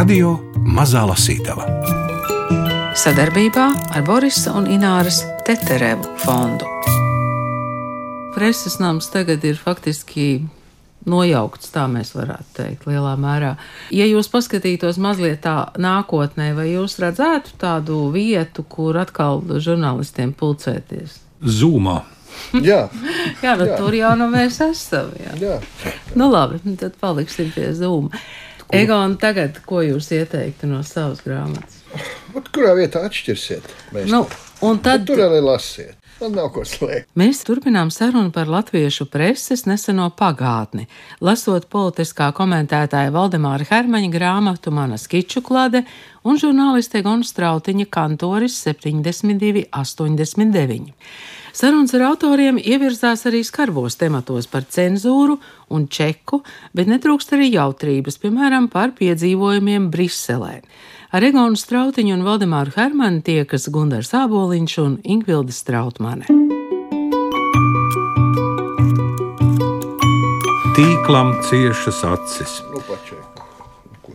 Radio 0.00 0.30
Mazā 0.64 1.02
Lasītava 1.04 1.66
sadarbībā 2.96 3.64
ar 3.92 4.04
Borisa 4.06 4.54
un 4.56 4.64
Ināras 4.72 5.18
Teterevu 5.44 6.14
fondu. 6.22 6.64
Preses 8.32 8.78
nams 8.80 9.10
tagad 9.12 9.44
ir 9.44 9.60
faktiski 9.60 10.46
nojaukts, 11.04 11.68
tā 11.74 11.84
mēs 11.92 12.14
varētu 12.16 12.56
teikt, 12.56 12.88
lielā 12.88 13.12
mērā. 13.20 13.52
Ja 13.92 14.08
jūs 14.08 14.32
paskatītos 14.32 14.96
mazliet 14.96 15.42
tā 15.44 15.68
nākotnē, 15.76 16.54
vai 16.56 16.70
jūs 16.70 16.96
redzētu 17.04 17.60
tādu 17.60 18.00
vietu, 18.16 18.64
kur 18.64 18.96
atkal 19.04 19.44
žurnālistiem 19.52 20.32
pulcēties? 20.32 21.20
Zūmā. 21.44 21.98
Jā, 22.56 22.86
jā, 23.44 23.52
nu, 23.52 23.68
Jā. 23.68 23.76
tur 23.76 24.00
jau 24.00 24.16
nu 24.16 24.32
mēs 24.32 24.62
esam. 24.64 25.12
Jā. 25.20 25.36
jā. 25.44 25.60
Nu, 26.16 26.32
labi, 26.32 26.62
tad 26.80 26.96
paliksim 27.02 27.52
pie 27.52 27.74
zūma. 28.70 28.82
Egon, 28.82 29.16
tagad 29.20 29.60
ko 29.66 29.82
jūs 29.84 30.10
ieteiktu 30.16 30.66
no 30.70 30.82
savas 30.86 31.20
grāmatas? 31.26 31.76
Vat 32.34 32.46
kurā 32.54 32.72
vietā 32.78 32.98
atšķirsiet? 33.06 33.64
Mēs 33.94 34.04
Nu, 34.10 34.20
un 34.66 34.74
tad 34.84 35.00
tur 35.08 35.18
arī 35.26 35.40
lasiet. 35.42 35.96
Man 36.20 36.34
nav 36.36 36.50
ko 36.52 36.60
slēgt. 36.68 37.08
Mēs 37.16 37.38
turpinām 37.48 37.88
sarunu 37.88 38.28
par 38.34 38.44
latviešu 38.52 39.06
preses 39.08 39.64
neseno 39.64 40.10
pagātni, 40.12 40.84
lasot 41.24 41.64
politiskā 41.72 42.28
komentētāja 42.36 43.08
Valdemāra 43.14 43.64
Hermaņa 43.64 44.10
grāmatu 44.12 44.68
Mana 44.74 44.98
skiču 45.00 45.40
klade 45.40 45.80
un 46.20 46.36
žurnāliste 46.36 47.00
Gona 47.06 47.24
Strautiņa 47.24 47.88
kantoris 47.88 48.60
7289. 48.66 50.92
Sarunas 51.52 51.94
ar 51.98 52.04
autoriem 52.12 52.60
ievirzās 52.62 53.24
arī 53.26 53.40
skarbos 53.46 53.96
tematos 53.98 54.46
par 54.50 54.66
cenzūru 54.70 55.38
un 55.74 55.88
čeku, 55.90 56.44
bet 56.76 56.90
netrūkst 56.90 57.34
arī 57.34 57.50
jautrības, 57.56 58.20
piemēram, 58.22 58.68
par 58.70 58.94
piedzīvojumiem 58.98 59.88
Briselē. 59.90 60.60
Ar 61.10 61.26
Egonu 61.26 61.58
Strautiņu 61.58 62.14
un 62.14 62.22
Valdemāru 62.22 62.70
Hermanu 62.76 63.24
tiekas 63.26 63.66
Gundars 63.74 64.12
Āboliņš 64.14 64.76
un 64.84 64.94
Ingvilda 65.02 65.54
Strautmane. 65.54 66.30
Tīklam 70.78 71.34
ciešas 71.48 72.04
acis. 72.06 72.60
Nu. 72.70 72.78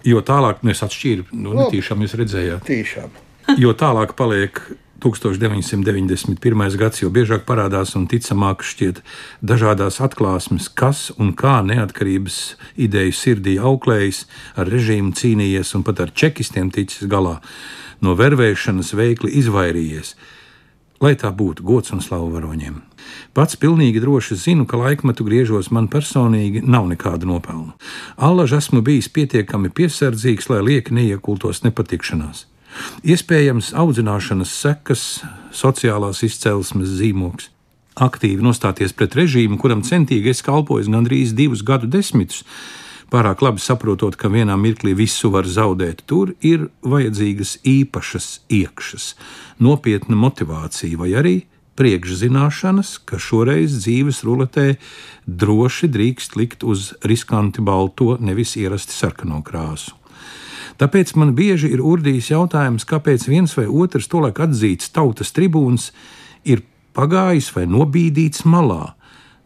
Jo 0.08 0.24
tālāk 0.24 0.64
mēs 0.64 0.86
atšķīram, 0.86 1.36
nu, 1.36 1.52
netīšām 1.60 2.02
jūs 2.06 2.16
redzējāt. 2.22 2.64
Tīšām. 2.70 3.22
Jo 3.60 3.76
tālāk 3.78 4.16
paliek 4.18 4.64
1991. 5.06 6.78
gads, 6.82 7.04
jo 7.04 7.12
biežāk 7.14 7.44
parādās 7.46 7.94
un 7.98 8.08
ticamāk 8.10 8.64
šķiet 8.66 9.04
dažādās 9.46 10.00
atklāsmes, 10.02 10.72
kas 10.74 11.12
un 11.22 11.36
kā 11.38 11.60
neatkarības 11.62 12.56
ideju 12.88 13.14
sirdī 13.14 13.60
auklējis, 13.62 14.24
ar 14.58 14.72
režīmu 14.72 15.14
cīnījies 15.14 15.76
un 15.78 15.84
pat 15.86 16.02
ar 16.02 16.14
čekistiem 16.16 16.72
ticis 16.74 17.06
galā, 17.12 17.38
no 18.02 18.16
vervēšanas 18.18 18.96
veikli 18.98 19.36
izvairījies. 19.44 20.16
Lai 21.04 21.14
tā 21.20 21.30
būtu 21.30 21.62
gods 21.68 21.94
un 21.94 22.02
slavu 22.02 22.32
varoņiem. 22.34 22.80
Pats 23.36 23.60
pilnīgi 23.62 24.02
droši 24.02 24.40
zinu, 24.40 24.66
ka 24.66 24.80
laikmetu 24.80 25.28
griežos 25.28 25.70
man 25.70 25.90
personīgi 25.92 26.64
nav 26.66 26.88
nekāda 26.90 27.28
nopelna. 27.30 27.76
Allaž 28.16 28.56
esmu 28.58 28.82
bijis 28.82 29.12
pietiekami 29.12 29.70
piesardzīgs, 29.70 30.50
lai 30.50 30.64
lieki 30.64 30.96
neiekultos 30.96 31.62
nepatikšanās. 31.68 32.48
Iespējams, 33.06 33.74
audzināšanas 33.78 34.54
sekas, 34.62 35.04
sociālās 35.56 36.24
izcelsmes 36.28 36.96
zīmoks. 37.00 37.52
Aktīvi 37.96 38.44
nostāties 38.44 38.92
pret 38.92 39.16
režīmu, 39.16 39.56
kuram 39.62 39.84
centīgi 39.88 40.34
es 40.34 40.44
kalpoju 40.44 40.92
gandrīz 40.92 41.32
divus 41.36 41.64
gadu 41.64 41.88
desmitus, 41.88 42.44
pārāk 43.12 43.44
labi 43.46 43.64
saprotot, 43.64 44.18
ka 44.20 44.28
vienā 44.34 44.58
mirklī 44.60 44.96
visu 44.98 45.32
var 45.32 45.48
zaudēt, 45.48 46.04
tur 46.10 46.34
ir 46.44 46.68
vajadzīgas 46.84 47.60
īpašas 47.64 48.30
iekšas, 48.52 49.14
nopietna 49.64 50.20
motivācija 50.20 51.00
vai 51.00 51.14
arī 51.16 51.36
priekšzināšanas, 51.80 52.98
ka 53.08 53.20
šoreiz 53.20 53.80
dzīves 53.84 54.24
ruletē 54.28 54.76
droši 55.28 55.90
drīkst 55.92 56.36
likt 56.40 56.64
uz 56.64 56.94
riskanti 57.04 57.64
balto, 57.64 58.16
nevis 58.20 58.56
ierasti 58.60 58.96
sarkano 58.96 59.42
krāsu. 59.46 59.96
Tāpēc 60.82 61.14
man 61.16 61.32
bieži 61.38 61.72
ir 61.72 61.84
urdījis 61.84 62.34
jautājums, 62.34 62.88
kāpēc 62.88 63.30
viens 63.32 63.56
vai 63.56 63.68
otrs 63.68 64.10
tolaik 64.12 64.42
atzīts 64.44 64.92
tautas 64.96 65.32
tribūns 65.36 65.92
ir 66.44 66.66
pagājis 66.96 67.52
vai 67.56 67.64
nobīdīts 67.70 68.44
malā, 68.48 68.96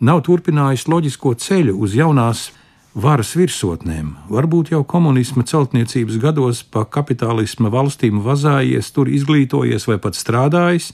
nav 0.01 0.23
turpinājis 0.25 0.87
loģisko 0.89 1.35
ceļu 1.37 1.77
uz 1.77 1.93
jaunās 1.97 2.49
varas 2.97 3.35
virsotnēm, 3.37 4.15
varbūt 4.33 4.73
jau 4.73 4.81
komunisma 4.83 5.45
celtniecības 5.45 6.17
gados 6.21 6.63
pa 6.65 6.85
kapitālisma 6.89 7.69
valstīm 7.69 8.23
vazājies, 8.25 8.89
tur 8.95 9.11
izglītojies 9.13 9.85
vai 9.87 9.99
pat 10.01 10.17
strādājis, 10.17 10.91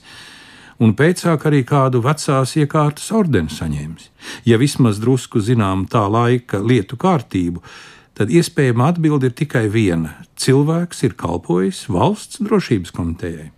un 0.82 0.92
pēcāk 0.92 1.48
arī 1.48 1.62
kādu 1.64 2.02
vecās 2.04 2.52
iekārtas 2.60 3.08
ordeni 3.16 3.52
saņēmis. 3.52 4.10
Ja 4.44 4.60
vismaz 4.60 5.00
drusku 5.00 5.40
zinām 5.40 5.86
tā 5.88 6.04
laika 6.12 6.60
lietu 6.60 7.00
kārtību, 7.00 7.64
tad 8.16 8.32
iespējama 8.32 8.88
atbilde 8.92 9.30
ir 9.30 9.36
tikai 9.36 9.66
viena- 9.72 10.14
cilvēks 10.42 11.04
ir 11.04 11.14
kalpojis 11.14 11.86
valsts 11.88 12.40
drošības 12.40 12.92
komitejai. 12.92 13.50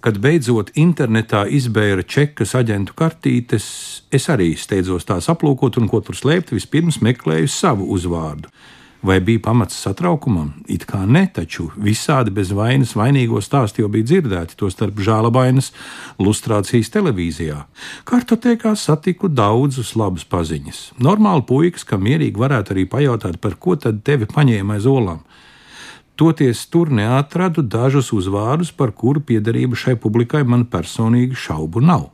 Kad 0.00 0.20
beidzot 0.22 0.70
internetā 0.78 1.42
izbēra 1.50 2.04
čekas 2.06 2.54
aģentu 2.54 2.94
kartītes, 2.94 4.02
es 4.12 4.28
arī 4.30 4.56
steidzos 4.56 5.04
tās 5.04 5.26
aplūkot, 5.26 5.76
un 5.76 5.88
ko 5.88 6.00
tur 6.00 6.14
slēpt, 6.14 6.54
vispirms 6.54 7.00
meklēju 7.02 7.48
savu 7.48 7.88
uzvārdu. 7.90 8.46
Vai 9.02 9.20
bija 9.20 9.38
pamats 9.44 9.76
satraukumam? 9.78 10.48
It 10.66 10.82
kā 10.90 11.04
ne, 11.06 11.22
taču 11.30 11.68
visādi 11.78 12.32
bez 12.34 12.50
vainas 12.50 12.96
vainīgo 12.98 13.38
stāstu 13.44 13.84
jau 13.84 13.90
bija 13.94 14.08
dzirdēti, 14.10 14.56
tostarp 14.58 14.98
žēlabainas 14.98 15.70
lustrācijas 16.18 16.90
televīzijā. 16.96 17.60
Kartotekā 18.08 18.74
satiku 18.74 19.30
daudzus 19.30 19.94
labus 19.94 20.26
paziņas. 20.26 20.80
Normāli 20.98 21.46
puikas, 21.46 21.86
kam 21.86 22.02
mierīgi 22.08 22.42
varētu 22.42 22.74
arī 22.74 22.88
pajautāt, 22.90 23.38
par 23.38 23.54
ko 23.54 23.76
tad 23.78 24.02
tevi 24.02 24.26
paņēma 24.26 24.80
aiz 24.80 24.90
olām. 24.90 25.22
Toties 26.18 26.64
tur 26.66 26.90
neatradu 26.90 27.62
dažus 27.62 28.10
uzvārdus, 28.10 28.72
par 28.74 28.90
kuru 28.90 29.22
piederību 29.22 29.78
šai 29.78 29.94
publikai 30.02 30.42
man 30.42 30.66
personīgi 30.66 31.38
šaubu 31.38 31.84
nav. 31.86 32.08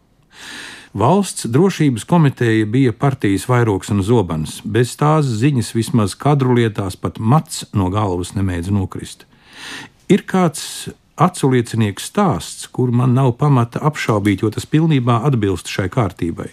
Valsts 0.94 1.48
drošības 1.50 2.04
komiteja 2.06 2.66
bija 2.70 2.92
partijas 2.92 3.48
vairogs 3.50 3.90
un 3.90 4.02
zobens. 4.06 4.60
Bez 4.62 4.92
tās 4.94 5.26
ziņas 5.26 5.72
vismaz 5.74 6.12
kadru 6.14 6.54
lietās 6.54 6.94
pat 6.94 7.18
mats 7.18 7.64
no 7.74 7.88
galvas 7.90 8.30
nemēdz 8.36 8.70
nokrist. 8.70 9.24
Ir 10.06 10.22
kāds 10.22 10.92
aculiecinieks 11.18 12.06
stāsts, 12.12 12.68
kur 12.70 12.94
man 12.94 13.10
nav 13.18 13.32
pamata 13.42 13.82
apšaubīt, 13.82 14.46
jo 14.46 14.52
tas 14.54 14.70
pilnībā 14.70 15.18
atbilst 15.26 15.66
šai 15.66 15.88
kārtībai. 15.90 16.52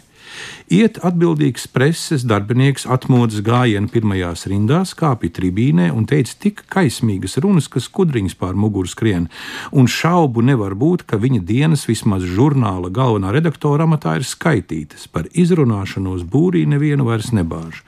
Iet 0.71 1.01
atbildīgs 1.03 1.65
preses 1.67 2.23
darbinieks 2.23 2.85
atmodas 2.87 3.41
gājienu 3.43 3.91
pirmajās 3.91 4.45
rindās, 4.47 4.93
kāpja 4.95 5.33
tribīnē 5.35 5.89
un 5.91 6.05
teica 6.07 6.37
tik 6.45 6.61
kaismīgas 6.71 7.35
runas, 7.43 7.67
ka 7.67 7.83
skudriņas 7.83 8.37
pār 8.39 8.55
muguru 8.55 8.87
skrien, 8.87 9.27
un 9.75 9.89
šaubu 9.91 10.45
nevar 10.47 10.77
būt, 10.79 11.03
ka 11.09 11.19
viņa 11.19 11.41
dienas 11.49 11.83
vismaz 11.89 12.23
žurnāla 12.23 12.87
galvenā 12.87 13.33
redaktora 13.35 13.83
amatā 13.83 14.15
ir 14.21 14.27
skaitītas, 14.27 15.09
par 15.11 15.27
izrunāšanos 15.35 16.23
būrī 16.23 16.63
nevienu 16.71 17.09
vairs 17.09 17.33
nebāž. 17.35 17.83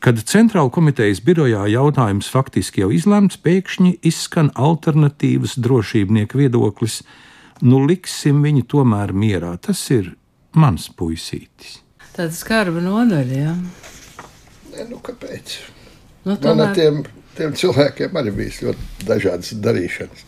Kad 0.00 0.22
centrāla 0.24 0.70
komitejas 0.72 1.18
birojā 1.20 1.66
jautājums 1.74 2.30
faktiski 2.32 2.80
jau 2.80 2.92
izlemts, 2.94 3.36
pēkšņi 3.36 3.98
izskan 4.08 4.48
alternatīvas 4.54 5.58
drošībnieku 5.60 6.40
viedoklis: 6.40 7.02
nu 7.60 7.82
liksim 7.84 8.40
viņu 8.40 8.64
tomēr 8.70 9.12
mierā. 9.12 9.52
Tas 9.60 9.82
ir 9.92 10.14
mans 10.58 10.88
puisītis. 10.98 11.78
Tāda 12.14 12.34
skarba 12.34 12.82
nodaļa, 12.82 13.40
jā. 13.44 13.54
Ne, 14.74 14.86
nu, 14.90 15.00
kāpēc? 15.04 15.56
Nu, 16.24 16.34
Man 16.34 16.36
ar 16.36 16.42
tomēr, 16.44 16.72
tiem, 16.76 17.02
tiem 17.38 17.54
cilvēkiem 17.56 18.18
arī 18.20 18.34
bijis 18.36 18.60
ļoti 18.66 19.06
dažādas 19.08 19.54
darīšanas. 19.64 20.24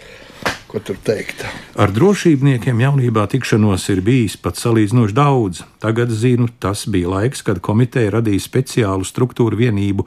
Ko 0.73 0.81
tur 0.81 0.97
teikt? 1.05 1.43
Ar 1.77 1.91
drošībniekiem 1.93 2.79
jaunībā 2.81 3.27
tikšanos 3.29 3.83
ir 3.93 3.99
bijis 4.01 4.39
pat 4.41 4.57
salīdzinoši 4.57 5.13
daudz. 5.13 5.59
Tagad 5.85 6.09
zinu, 6.17 6.47
tas 6.65 6.87
bija 6.89 7.11
laiks, 7.13 7.43
kad 7.45 7.61
komiteja 7.61 8.15
radīja 8.15 8.41
speciālu 8.41 9.05
struktūru 9.05 9.59
vienību 9.61 10.07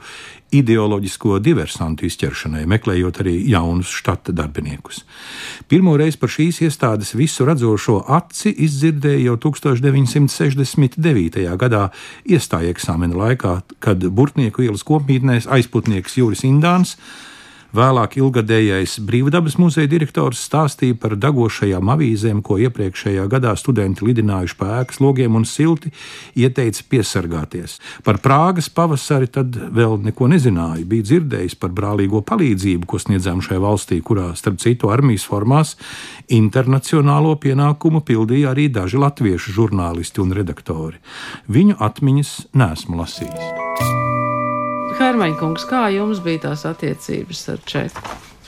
ideoloģisko 0.58 1.38
diversantu 1.42 2.08
izķeršanai, 2.08 2.64
meklējot 2.66 3.20
arī 3.22 3.36
jaunus 3.52 3.92
štata 3.94 4.34
darbiniekus. 4.34 5.04
Pirmo 5.70 5.94
reizi 6.00 6.18
par 6.18 6.34
šīs 6.34 6.58
iestādes 6.66 7.14
visu 7.14 7.46
redzošo 7.46 8.00
aci 8.18 8.50
izdzirdēju 8.66 9.22
jau 9.28 9.38
1969. 9.46 11.46
gadā 11.62 11.84
iestāja 12.26 12.74
eksāmena 12.74 13.14
laikā, 13.22 13.54
kad 13.78 14.02
Burtnieku 14.02 14.66
ielas 14.66 14.82
kopmītnēs 14.86 15.46
aizputnieks 15.46 16.18
Juris 16.18 16.42
Indāns 16.42 16.98
Vēlāk 17.74 18.16
ilgadējais 18.20 18.98
brīvdabas 19.06 19.56
muzeja 19.58 19.90
direktors 19.90 20.44
stāstīja 20.46 20.96
par 21.00 21.16
dagošajām 21.18 21.90
avīzēm, 21.96 22.42
ko 22.46 22.58
iepriekšējā 22.62 23.26
gadā 23.32 23.54
studenti 23.58 24.06
lidinājuši 24.06 24.56
pa 24.60 24.70
ēkas 24.80 25.00
logiem 25.02 25.34
un 25.38 25.46
silti 25.48 25.90
ieteica 26.38 26.86
piesargāties. 26.90 27.78
Par 28.06 28.20
Prāgas 28.22 28.70
pavasari 28.72 29.30
tad 29.32 29.56
vēl 29.56 29.98
neko 30.06 30.30
nezināja. 30.30 30.86
Bija 30.86 31.08
dzirdējis 31.10 31.58
par 31.60 31.74
brālīgo 31.76 32.22
palīdzību, 32.26 32.86
ko 32.86 33.00
sniedzām 33.02 33.42
šai 33.44 33.60
valstī, 33.62 34.00
kurā, 34.04 34.30
starp 34.38 34.60
citu, 34.62 34.92
armijas 34.94 35.26
formās 35.26 35.76
internacionālo 36.32 37.34
pienākumu 37.42 38.02
pildīja 38.06 38.54
arī 38.54 38.68
daži 38.72 39.00
latviešu 39.02 39.56
žurnālisti 39.58 40.22
un 40.24 40.34
redaktori. 40.36 41.00
Viņu 41.50 41.80
atmiņas 41.82 42.36
nesmu 42.56 43.02
lasījis. 43.02 44.05
Hermaņkungs, 44.96 45.66
kā 45.68 45.86
jums 45.92 46.22
bija 46.24 46.48
tās 46.48 46.64
attiecības 46.68 47.42
ar 47.52 47.60
Čeku? 47.68 48.02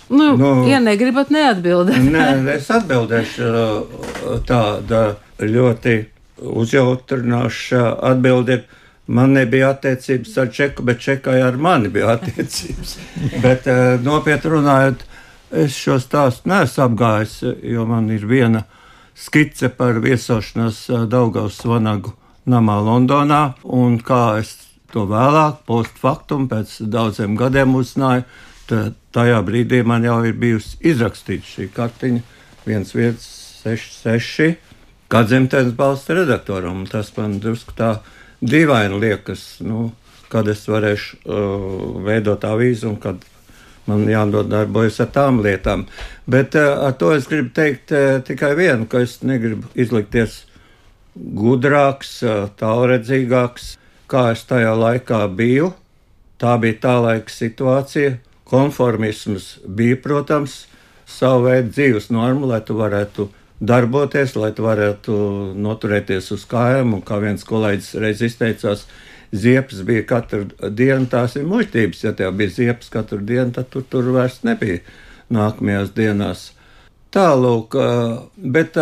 Nu, 0.09 0.37
nu, 0.41 0.53
ja 0.69 0.81
negribat 0.81 1.29
neatbildēt, 1.33 2.01
Nē, 2.15 2.29
es 2.55 2.71
atbildēšu 2.73 3.49
uh, 3.49 4.39
tāda 4.49 5.03
ļoti 5.43 5.99
uzjautrinoša 6.39 7.83
atbilde. 8.11 8.63
Man 9.09 9.33
nebija 9.37 9.73
attiecības 9.75 10.37
ar 10.41 10.49
Čeku, 10.53 10.85
bet 10.89 11.03
Čekai 11.05 11.39
ar 11.45 11.57
mani 11.61 11.93
bija 11.93 12.15
attiecības. 12.17 12.97
bet 13.45 13.69
uh, 13.69 13.97
nopietni 14.05 14.55
runājot, 14.57 15.05
es 15.65 15.77
šo 15.77 15.99
stāstu 16.01 16.49
neesmu 16.53 16.87
apgājis, 16.87 17.43
jo 17.65 17.85
man 17.89 18.09
ir 18.13 18.25
viena 18.29 18.65
skice 19.19 19.69
par 19.69 20.01
viesošanos 20.05 20.87
uh, 20.93 21.05
Daugaus 21.11 21.61
Vanagu 21.69 22.15
namā 22.49 22.79
Londonā, 22.81 23.43
un 23.65 24.01
kā 24.01 24.39
es 24.41 24.55
to 24.93 25.05
vēlāk, 25.09 25.63
postfaktum, 25.69 26.49
pēc 26.51 26.79
daudziem 26.93 27.37
gadiem 27.39 27.75
uzzināju, 27.79 28.25
tad 28.69 28.97
tajā 29.17 29.41
brīdī 29.45 29.83
man 29.87 30.05
jau 30.05 30.19
ir 30.29 30.37
bijusi 30.39 30.77
izrakstīta 30.91 31.47
šī 31.49 31.69
kartiņa 31.77 32.21
1166, 32.67 34.59
kā 35.09 35.25
dzimtenes 35.25 35.75
balsts 35.77 36.13
redaktoram. 36.13 36.87
Tas 36.91 37.13
man 37.17 37.39
drusku 37.43 37.73
tā 37.77 37.99
dīvaini 38.45 39.01
liekas, 39.01 39.43
nu, 39.65 39.91
kad 40.33 40.49
es 40.53 40.67
varēšu 40.69 41.17
uh, 41.25 42.03
veidot 42.05 42.45
avīzi 42.45 42.87
un 42.89 42.99
kad 43.01 43.25
man 43.89 44.05
jānodarbojas 44.09 45.01
ar 45.05 45.11
tām 45.15 45.41
lietām. 45.45 45.87
Bet 46.29 46.57
uh, 46.59 46.85
ar 46.89 46.97
to 47.01 47.15
es 47.17 47.29
gribu 47.31 47.55
teikt 47.57 47.93
uh, 47.97 48.21
tikai 48.25 48.53
vienu, 48.59 48.87
ka 48.91 49.01
es 49.05 49.23
negribu 49.25 49.71
izlikties 49.79 50.43
gudrāks, 51.17 52.19
uh, 52.27 52.47
tālredzīgāks, 52.61 53.78
kā 54.11 54.31
es 54.35 54.45
tajā 54.49 54.73
laikā 54.77 55.23
biju. 55.37 55.73
Tā 56.39 56.55
bija 56.63 56.79
tā 56.83 56.95
laika 57.03 57.33
situācija. 57.33 58.19
Konformisms 58.49 59.59
bija, 59.67 59.99
protams, 60.01 60.63
savu 61.09 61.49
veidu 61.49 61.73
dzīves 61.75 62.09
norma, 62.15 62.55
lai 62.55 62.61
tu 62.65 62.79
varētu 62.79 63.29
darboties, 63.61 64.37
lai 64.39 64.53
tu 64.57 64.65
varētu 64.65 65.19
noturēties 65.59 66.31
uz 66.37 66.47
kājām. 66.49 66.95
Un 66.97 67.05
kā 67.05 67.19
viens 67.23 67.45
kolēģis 67.45 67.91
reiz 68.01 68.23
izteicās, 68.25 68.87
ziepes 69.35 69.83
bija 69.85 70.07
katru 70.09 70.47
dienu, 70.71 71.09
tās 71.11 71.37
ir 71.37 71.49
muļķības. 71.51 72.05
Ja 72.07 72.15
tev 72.17 72.39
bija 72.39 72.55
ziepes 72.55 72.93
katru 72.95 73.21
dienu, 73.21 73.51
tad 73.57 73.69
tu 73.75 73.83
tur 73.83 74.13
vairs 74.15 74.41
nebija 74.47 74.81
nākamajās 75.35 75.93
dienās. 75.97 76.49
Tālūk, 77.13 77.75
bet 78.37 78.77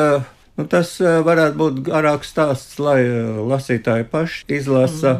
nu, 0.56 0.66
tas 0.70 0.94
varētu 1.00 1.60
būt 1.60 1.82
garāks 1.88 2.32
stāsts, 2.32 2.78
lai 2.82 3.00
lasītāji 3.52 4.08
paši 4.12 4.46
izlasa. 4.60 5.18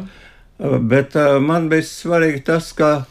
Mm. 0.57 0.87
Bet 0.89 1.13
man 1.45 1.67
bija 1.69 1.85
svarīgi 1.85 2.41
tas, 2.47 2.71
ka 2.73 3.05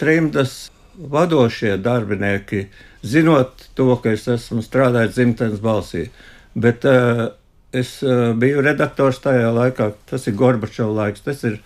trimdas 0.00 0.70
vadošie 1.00 1.76
darbinieki, 1.76 2.66
zinot 3.02 3.68
to, 3.74 3.94
ka 4.02 4.14
es 4.16 4.26
esmu 4.28 4.62
strādājis 4.64 5.16
dzimtenes 5.16 5.62
balsī, 5.64 6.08
bet 6.54 6.84
uh, 6.88 7.30
es 7.72 7.98
uh, 8.04 8.32
biju 8.36 8.64
redaktors 8.64 9.20
tajā 9.24 9.50
laikā, 9.56 9.90
tas 10.10 10.26
ir 10.28 10.36
Gorbačovs 10.36 10.96
laiks, 10.96 11.24
tas 11.24 11.44
ir 11.48 11.60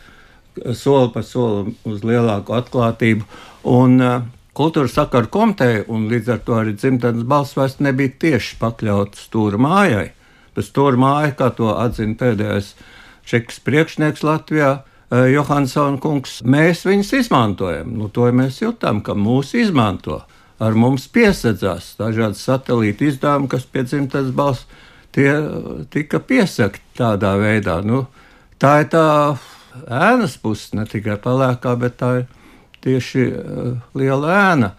soli 0.78 1.11
pa 1.14 1.25
soli 1.26 1.75
uz 1.88 2.05
lielāku 2.06 2.55
atklātību. 2.55 3.26
Un, 3.75 3.99
uh, 3.99 4.22
Kultūras 4.55 4.95
sakaru 4.95 5.27
komiteja 5.35 5.83
un 5.91 6.06
līdz 6.11 6.29
ar 6.31 6.43
to 6.47 6.55
arī 6.61 6.77
dzimtenes 6.79 7.27
balss 7.27 7.56
vairs 7.59 7.81
nebija 7.83 8.12
tieši 8.23 8.59
pakļauta 8.61 9.19
stūra 9.19 9.59
mājai. 9.59 10.12
Tas 10.55 10.69
stūra 10.71 11.01
māja, 11.01 11.33
kā 11.35 11.49
to 11.59 11.73
atzina 11.75 12.15
pēdējais 12.21 12.75
čekas 13.27 13.59
priekšnieks 13.67 14.23
Latvijā, 14.23 14.85
Johansson 15.11 15.99
kungs, 16.03 16.39
mēs 16.47 16.85
viņus 16.87 17.12
izmantojam. 17.21 17.91
Nu, 17.99 18.09
to 18.09 18.29
mēs 18.35 18.61
jutām, 18.62 19.03
ka 19.05 19.15
mūs 19.19 19.53
izmanto. 19.59 20.23
Ar 20.62 20.79
mums 20.79 21.09
piesadzās 21.11 21.95
dažādi 21.99 22.39
satelīti 22.39 23.11
izdevumi, 23.11 23.50
kas 23.50 23.67
pie 23.67 23.83
dzimtenes 23.87 24.31
balss 24.35 24.69
tie 25.15 25.35
tika 25.91 26.23
piesakti 26.23 26.83
tādā 26.99 27.35
veidā. 27.43 27.81
Nu, 27.83 28.07
tā 28.62 28.85
ir 28.85 28.91
tā 28.95 29.07
ēnas 29.91 30.39
puse, 30.39 30.73
ne 30.79 30.87
tikai 30.87 31.19
pelēkā, 31.23 31.75
bet 31.79 31.99
tā 31.99 32.11
ir 32.23 32.27
tieši 32.85 33.25
uh, 33.31 33.71
liela 33.97 34.35
ēna. 34.51 34.75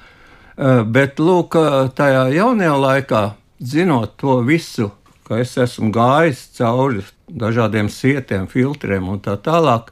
Uh, 0.55 0.83
bet, 0.87 1.19
lūk, 1.19 1.57
tajā 1.97 2.27
jaunajā 2.35 2.77
laikā, 2.79 3.23
zinot 3.59 4.15
to 4.21 4.39
visu, 4.47 4.91
ka 5.27 5.41
es 5.41 5.55
esmu 5.57 5.91
gājis 5.95 6.45
cauri 6.57 7.03
dažādiem 7.27 7.89
sietiem, 7.89 8.45
filtriem 8.47 9.09
un 9.09 9.19
tā 9.23 9.35
tālāk, 9.41 9.89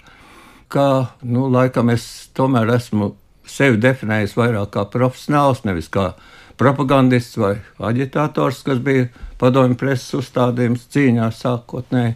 ka, 0.74 1.16
nu, 1.26 1.48
laikam 1.52 1.92
es 1.94 2.30
tomēr 2.38 2.76
esmu 2.78 3.14
sevi 3.50 3.80
definējis 3.82 4.38
vairāk 4.38 4.72
kā 4.76 4.86
profesionāls, 4.90 5.64
nevis 5.68 5.90
kā 5.92 6.14
propagandists 6.60 7.38
vai 7.42 7.56
aģitators, 7.82 8.62
kas 8.66 8.80
bija 8.84 9.10
padomju 9.42 9.78
preses 9.80 10.14
uzstādījums 10.22 10.88
cīņā 10.94 11.30
sākotnēji. 11.36 12.16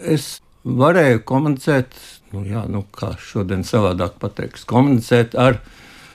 Es 0.00 0.38
varēju 0.64 1.22
komunicēt, 1.28 1.94
nu, 2.34 2.42
jā, 2.48 2.64
nu, 2.70 2.82
kā 2.94 3.14
šodien 3.20 3.62
savādāk 3.66 4.18
pateiks, 4.22 4.66
komunicēt 4.68 5.36
ar 5.38 5.60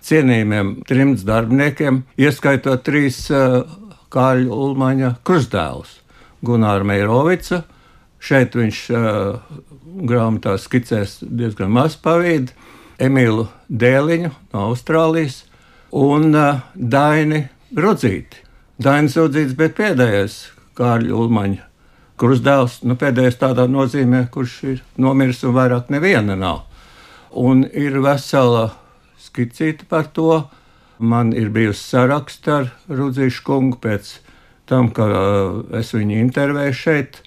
cienījumiem 0.06 0.80
trimds 0.89 1.24
darbiniekiem, 1.27 2.04
ieskaitot 2.19 2.83
trīs 2.88 3.25
uh, 3.31 3.62
Kāļa 4.10 4.50
Ulmaņa 4.50 5.13
krustdēlus- 5.27 6.00
Gunāra 6.48 6.88
Meirovica. 6.88 7.62
Šeit 8.19 8.57
viņš 8.57 8.80
uh, 8.92 9.39
grāmatā 10.10 10.57
skicēs 10.60 11.19
diezgan 11.24 11.71
maz 11.71 11.95
pavīdu, 11.95 12.51
Emīlu 13.00 13.48
Dēliņu 13.71 14.33
no 14.51 14.66
Austrālijas 14.71 15.45
un 15.95 16.33
uh, 16.36 16.66
Daini 16.75 17.45
Rudzīti. 17.77 18.44
Dainis 18.80 19.16
Rudzīts 19.19 19.56
bija 19.56 19.75
pēdējais 19.77 20.42
Kārļa 20.80 21.16
Ulmaņa 21.16 21.69
krustdēls, 22.19 22.81
nu 22.88 22.98
pēdējais 23.00 23.39
tādā 23.39 23.66
nozīmē, 23.71 24.25
kurš 24.33 24.56
ir 24.68 24.83
nomiris 25.00 25.44
un 25.48 25.56
vairāk 25.56 25.92
neviena 25.94 26.35
nav. 26.40 26.66
Un 27.31 27.64
ir 27.68 27.99
vesela 28.04 28.71
skicīta 29.21 29.88
par 29.90 30.09
to. 30.14 30.45
Man 30.99 31.31
ir 31.31 31.47
bijusi 31.56 31.94
saraksta 31.94 32.56
ar 32.57 32.66
Rudzīšu 32.92 33.44
kungu 33.47 33.78
pēc 33.80 34.18
tam, 34.68 34.90
ka 34.92 35.06
uh, 35.07 35.59
es 35.80 35.94
viņu 35.95 36.18
intervēju 36.19 36.76
šeit. 36.76 37.21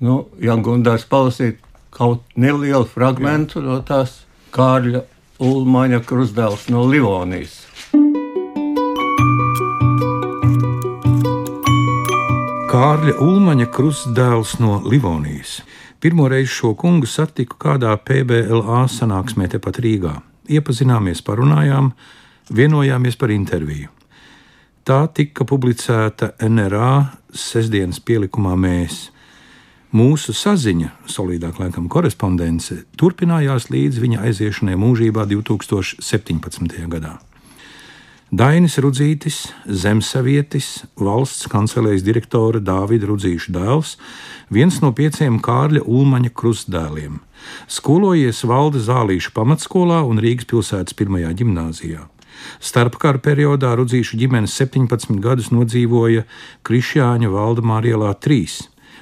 Nu, 0.00 0.22
ja 0.40 0.56
Gundārs 0.56 1.04
palasīt 1.04 1.60
kaut 1.92 2.24
nelielu 2.40 2.86
fragment 2.88 3.58
no 3.60 3.82
tās 3.84 4.22
Kārļa 4.56 5.04
Ulmaņa 5.40 6.00
krustdēls 6.08 6.70
no 6.72 6.86
Livonijas. 6.88 7.69
Kārļa 12.70 13.16
Ulmaņa 13.18 13.64
krustdēls 13.74 14.52
no 14.62 14.76
Livonijas. 14.86 15.56
Pirmo 15.98 16.28
reizi 16.30 16.52
šo 16.54 16.68
kungu 16.78 17.08
satiku 17.10 17.56
kādā 17.58 17.96
PBLA 17.98 18.84
sanāksmē 18.86 19.48
tepat 19.50 19.80
Rīgā. 19.82 20.12
Iepazināmies, 20.46 21.18
parunājām, 21.26 21.88
vienojāmies 22.54 23.18
par 23.18 23.32
interviju. 23.34 23.90
Tā 24.86 25.00
tika 25.10 25.42
publicēta 25.50 26.36
NRA 26.46 26.92
sestdienas 27.34 27.98
pielikumā 28.06 28.54
Mēs. 28.54 29.00
Mūsu 29.90 30.30
saziņa, 30.30 30.92
solidāk 31.10 31.58
laikam 31.58 31.90
korespondence, 31.90 32.84
turpinājās 32.94 33.66
līdz 33.74 33.98
viņa 34.04 34.22
aiziešanai 34.30 34.78
mūžībā 34.78 35.26
2017. 35.26 36.86
gadā. 36.86 37.16
Dainis 38.30 38.76
Rudzītis, 38.78 39.48
zemsavietis, 39.66 40.84
valsts 40.94 41.48
kancelējas 41.50 42.04
direktora 42.06 42.60
Dāvida 42.62 43.08
Rudzīša 43.08 43.50
dēls, 43.56 43.96
viens 44.54 44.76
no 44.84 44.92
pieciem 44.94 45.40
Kārļa 45.42 45.82
Ulmaņa 45.82 46.30
krustdēliem. 46.38 47.16
Skolojies 47.66 48.44
Valda 48.46 48.78
Zālīša 48.86 49.32
pamatskolā 49.34 50.04
un 50.06 50.22
Rīgas 50.22 50.46
pilsētas 50.46 50.94
pirmajā 50.94 51.32
gimnāzijā. 51.42 52.04
Starpkara 52.62 53.18
periodā 53.18 53.72
Rudzīšu 53.80 54.22
ģimenes 54.22 54.54
17 54.62 55.18
gadus 55.18 55.50
nodzīvoja 55.50 56.22
Krišjāņa 56.62 57.32
Valdemāra 57.34 57.96
ielā 57.96 58.14
3, 58.14 58.60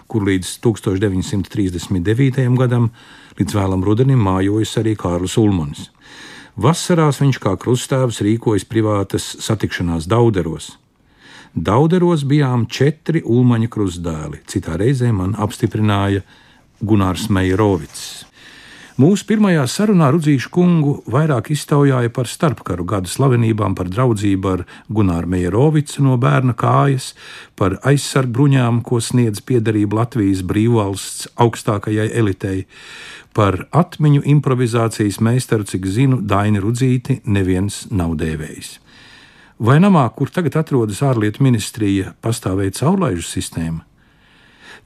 kur 0.08 0.24
līdz 0.24 0.56
1939. 0.64 2.48
gadam, 2.56 2.88
līdz 3.36 3.60
vēlam 3.60 3.84
rudenim, 3.84 4.24
mājojas 4.24 4.78
arī 4.80 4.96
Kārlis 4.96 5.36
Ulmans. 5.36 5.90
Vasarās 6.58 7.20
viņš 7.22 7.36
kā 7.38 7.52
krustāvs 7.54 8.16
rīkojas 8.26 8.64
privātas 8.66 9.28
satikšanās 9.44 10.08
dauderos. 10.10 10.72
Dauderos 11.54 12.24
bijām 12.26 12.64
četri 12.66 13.22
ulmaņa 13.22 13.68
krustdēli, 13.70 14.40
citā 14.50 14.74
reizē 14.80 15.12
man 15.14 15.36
apstiprināja 15.38 16.24
Gunārs 16.82 17.28
Meijerovics. 17.30 18.27
Mūsu 18.98 19.28
pirmajā 19.28 19.62
sarunā 19.70 20.08
Rudzīšu 20.10 20.48
kungu 20.50 20.92
vairāk 21.06 21.52
iztaujāja 21.54 22.10
par 22.10 22.26
starpkaru 22.26 22.82
gadu 22.82 23.06
slavenībām, 23.06 23.76
par 23.78 23.86
draudzību 23.94 24.50
ar 24.50 24.64
Gunāru 24.90 25.30
Meijerovicu 25.30 26.02
no 26.02 26.16
bērna 26.18 26.56
kājas, 26.58 27.12
par 27.54 27.76
aizsargu 27.86 28.34
bruņām, 28.34 28.82
ko 28.82 28.98
sniedz 28.98 29.38
piederība 29.46 30.00
Latvijas 30.00 30.42
brīvvalsts 30.42 31.30
augstākajai 31.38 32.08
elitei, 32.10 32.64
par 33.38 33.68
atmiņu 33.70 34.24
improvizācijas 34.34 35.20
meistaru, 35.22 35.68
cik 35.70 35.86
zinu, 35.86 36.18
Daini 36.18 36.58
Rudzīti 36.58 37.20
neviens 37.30 37.84
nav 37.94 38.18
dēvējis. 38.18 38.80
Vai 39.62 39.78
namā, 39.78 40.08
kur 40.18 40.34
tagad 40.34 40.58
atrodas 40.58 41.04
ārlietu 41.06 41.46
ministrija, 41.46 42.16
pastāvēja 42.18 42.80
caurlaižu 42.82 43.30
sistēma? 43.30 43.87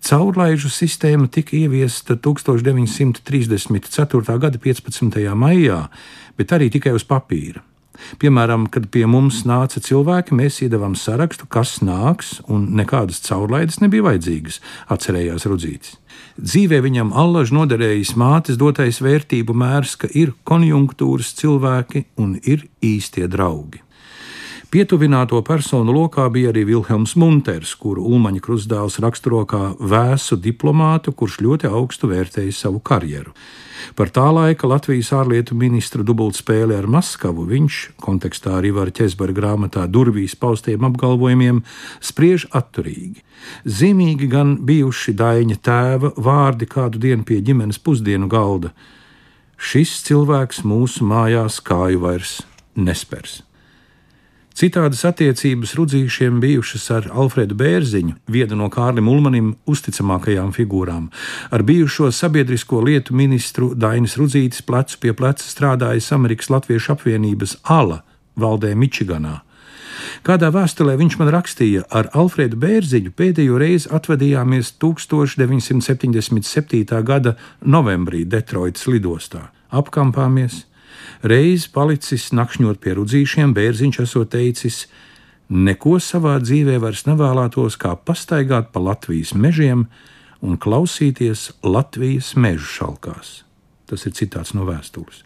Caurlaižu 0.02 0.66
sistēma 0.66 1.28
tika 1.30 1.54
ieviesta 1.54 2.16
1934. 2.18 4.34
gada 4.42 4.58
15. 4.58 5.14
maijā, 5.38 5.86
bet 6.34 6.50
arī 6.56 6.66
tikai 6.74 6.90
uz 6.96 7.04
papīra. 7.06 7.62
Piemēram, 8.18 8.66
kad 8.72 8.88
pie 8.90 9.06
mums 9.06 9.44
nāca 9.46 9.78
cilvēki, 9.84 10.34
mēs 10.34 10.58
iedavām 10.66 10.96
sarakstu, 10.98 11.46
kas 11.46 11.78
nāks, 11.86 12.42
un 12.50 12.74
nekādas 12.78 13.20
caurlaides 13.22 13.78
nebija 13.84 14.02
vajadzīgas, 14.08 14.58
atcerējās 14.90 15.46
Rudzītis. 15.46 15.94
Dzīvē 16.40 16.80
viņam 16.82 17.12
allaž 17.14 17.52
noderējis 17.54 18.16
mātes 18.18 18.58
dotais 18.58 18.98
vērtību 19.04 19.54
mērs, 19.54 19.94
ka 20.02 20.10
ir 20.10 20.34
konjunktūras 20.48 21.30
cilvēki 21.38 22.04
un 22.18 22.40
ir 22.42 22.66
īstie 22.82 23.30
draugi. 23.30 23.78
Pietuvināto 24.72 25.36
personu 25.44 25.92
lokā 25.92 26.30
bija 26.32 26.48
arī 26.48 26.62
Vilhelms 26.64 27.12
Munters, 27.20 27.74
kuru 27.76 28.06
Ulmaņa 28.08 28.40
krustdēls 28.40 28.94
raksturo 29.04 29.42
kā 29.44 29.74
vēsu 29.76 30.38
diplomātu, 30.40 31.12
kurš 31.12 31.42
ļoti 31.44 31.68
augstu 31.68 32.08
vērtēja 32.08 32.54
savu 32.56 32.80
karjeru. 32.80 33.34
Par 33.98 34.08
tā 34.08 34.24
laika 34.32 34.70
Latvijas 34.72 35.10
ārlietu 35.12 35.58
ministra 35.60 36.00
dubultspēli 36.00 36.72
ar 36.78 36.88
Maskavu 36.88 37.44
viņš, 37.52 37.82
kontekstā 38.00 38.54
arī 38.62 38.72
var 38.72 38.94
ķezbara 38.96 39.36
grāmatā 39.36 39.84
durvīs 39.92 40.38
paustiem 40.40 40.88
apgalvojumiem, 40.88 41.60
spriež 42.00 42.48
atturīgi. 42.56 43.20
Zīmīgi 43.68 44.32
gan 44.32 44.56
bijuši 44.64 45.12
Daņa 45.20 45.60
tēva 45.68 46.14
vārdi 46.16 46.72
kādu 46.78 47.04
dienu 47.04 47.28
pie 47.28 47.42
ģimenes 47.44 47.76
pusdienu 47.76 48.24
galda. 48.24 48.72
Šis 49.60 49.98
cilvēks 50.08 50.64
mūsu 50.64 51.04
mājās 51.04 51.60
kāju 51.60 52.06
vairs 52.08 52.38
nespers. 52.72 53.42
Citādas 54.52 55.00
attiecības 55.08 55.72
rudzīšiem 55.78 56.40
bijušas 56.42 56.90
ar 56.92 57.06
Alfredu 57.16 57.56
Bērziņu, 57.56 58.18
vienu 58.28 58.58
no 58.60 58.68
Kārlim 58.72 59.08
Ulmanim 59.08 59.54
uzticamākajām 59.68 60.52
figūrām. 60.56 61.08
Ar 61.50 61.64
bijušo 61.64 62.10
sabiedrisko 62.12 62.82
lietu 62.84 63.16
ministru 63.16 63.72
Dainis 63.74 64.18
Rudzītis 64.20 64.64
plecu 64.68 65.00
pie 65.00 65.12
pleca 65.16 65.46
strādājis 65.46 66.12
Amerikas 66.12 66.52
Latviešu 66.52 66.92
apvienības 66.96 67.56
ALA 67.64 68.02
valdē 68.36 68.74
Mičiganā. 68.76 69.40
Kādā 70.26 70.48
vēstulē 70.54 70.94
viņš 71.00 71.14
man 71.20 71.30
rakstīja, 71.34 71.82
ar 71.90 72.04
Alfredu 72.18 72.56
Bērziņu 72.60 73.10
pēdējo 73.18 73.56
reizi 73.60 73.90
atvadījāmies 73.92 74.66
1977. 74.82 77.02
gada 77.08 77.32
novembrī 77.64 78.20
Detroitas 78.28 78.86
lidostā. 78.90 79.42
Apkampāmies, 79.72 80.54
Reiz 81.22 81.68
palicis 81.70 82.32
nakšņot 82.34 82.80
pie 82.82 82.96
rudzīšiem, 82.98 83.52
bērziņš 83.54 84.00
esot 84.02 84.32
teicis: 84.34 84.86
Neko 85.52 85.98
savā 86.02 86.38
dzīvē 86.42 86.80
vairs 86.82 87.04
nevēlētos, 87.06 87.76
kā 87.78 87.94
pastaigāt 87.94 88.72
pa 88.74 88.82
Latvijas 88.82 89.34
mežiem 89.34 89.86
un 90.42 90.58
klausīties 90.58 91.52
Latvijas 91.62 92.32
mežu 92.34 92.66
šalkās. 92.66 93.42
Tas 93.86 94.06
ir 94.08 94.16
citāts 94.18 94.54
no 94.56 94.66
vēstules. 94.66 95.22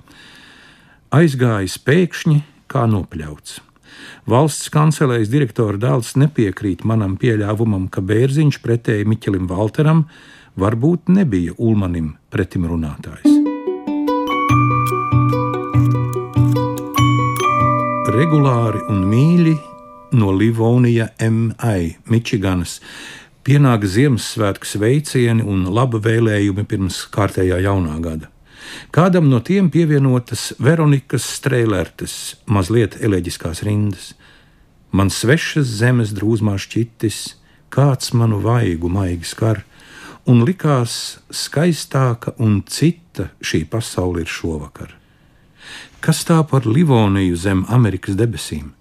Aizgājis 1.16 1.78
pēkšņi, 1.86 2.42
kā 2.68 2.84
nopļauts. 2.90 3.60
Valsts 4.28 4.68
kancelējas 4.74 5.30
direktora 5.32 5.80
dēls 5.80 6.12
nepiekrīt 6.20 6.84
manam 6.84 7.14
pieļāvumam, 7.16 7.86
ka 7.88 8.04
bērziņš 8.04 8.60
pretēji 8.64 9.08
Miķelim 9.08 9.48
Valteram 9.48 10.04
varbūt 10.60 11.08
nebija 11.14 11.56
Ulmanim 11.56 12.16
pretimrunātājs. 12.34 13.35
Regulāri 18.16 18.80
un 18.88 19.02
mīļi 19.10 19.52
no 20.16 20.30
Livonija 20.32 21.10
M.I. 21.20 21.96
Mičiganas. 22.08 22.78
Pienāk 23.44 23.84
Ziemassvētku 23.84 24.64
sveicieni 24.64 25.44
un 25.44 25.66
laba 25.68 26.00
vēlējumi 26.00 26.64
pirms 26.70 27.02
kārtējā 27.12 27.60
jaunā 27.66 27.98
gada. 28.00 28.30
Kādam 28.94 29.28
no 29.28 29.42
tiem 29.44 29.68
pievienotas 29.70 30.54
Veronikas 30.62 31.28
strēlērtes, 31.36 32.16
mazliet 32.48 32.96
eleģiskās 33.04 33.62
rindas. 33.66 34.14
Man 34.96 35.12
svešas 35.12 35.68
zemes 35.82 36.16
drūzmā 36.16 36.56
šķitis, 36.62 37.22
kāds 37.68 38.14
manu 38.16 38.40
vaigu 38.40 38.88
maigi 38.88 39.28
skar, 39.28 39.66
un 40.24 40.46
likās 40.48 41.18
skaistāka 41.28 42.32
un 42.40 42.62
cita 42.64 43.28
šī 43.44 43.66
pasaule 43.68 44.24
ir 44.24 44.32
šovakar. 44.40 44.96
Kas 46.00 46.24
tā 46.28 46.42
par 46.46 46.66
Livoniju 46.66 47.36
zem 47.36 47.64
Amerikas 47.72 48.16
debesīm? 48.18 48.72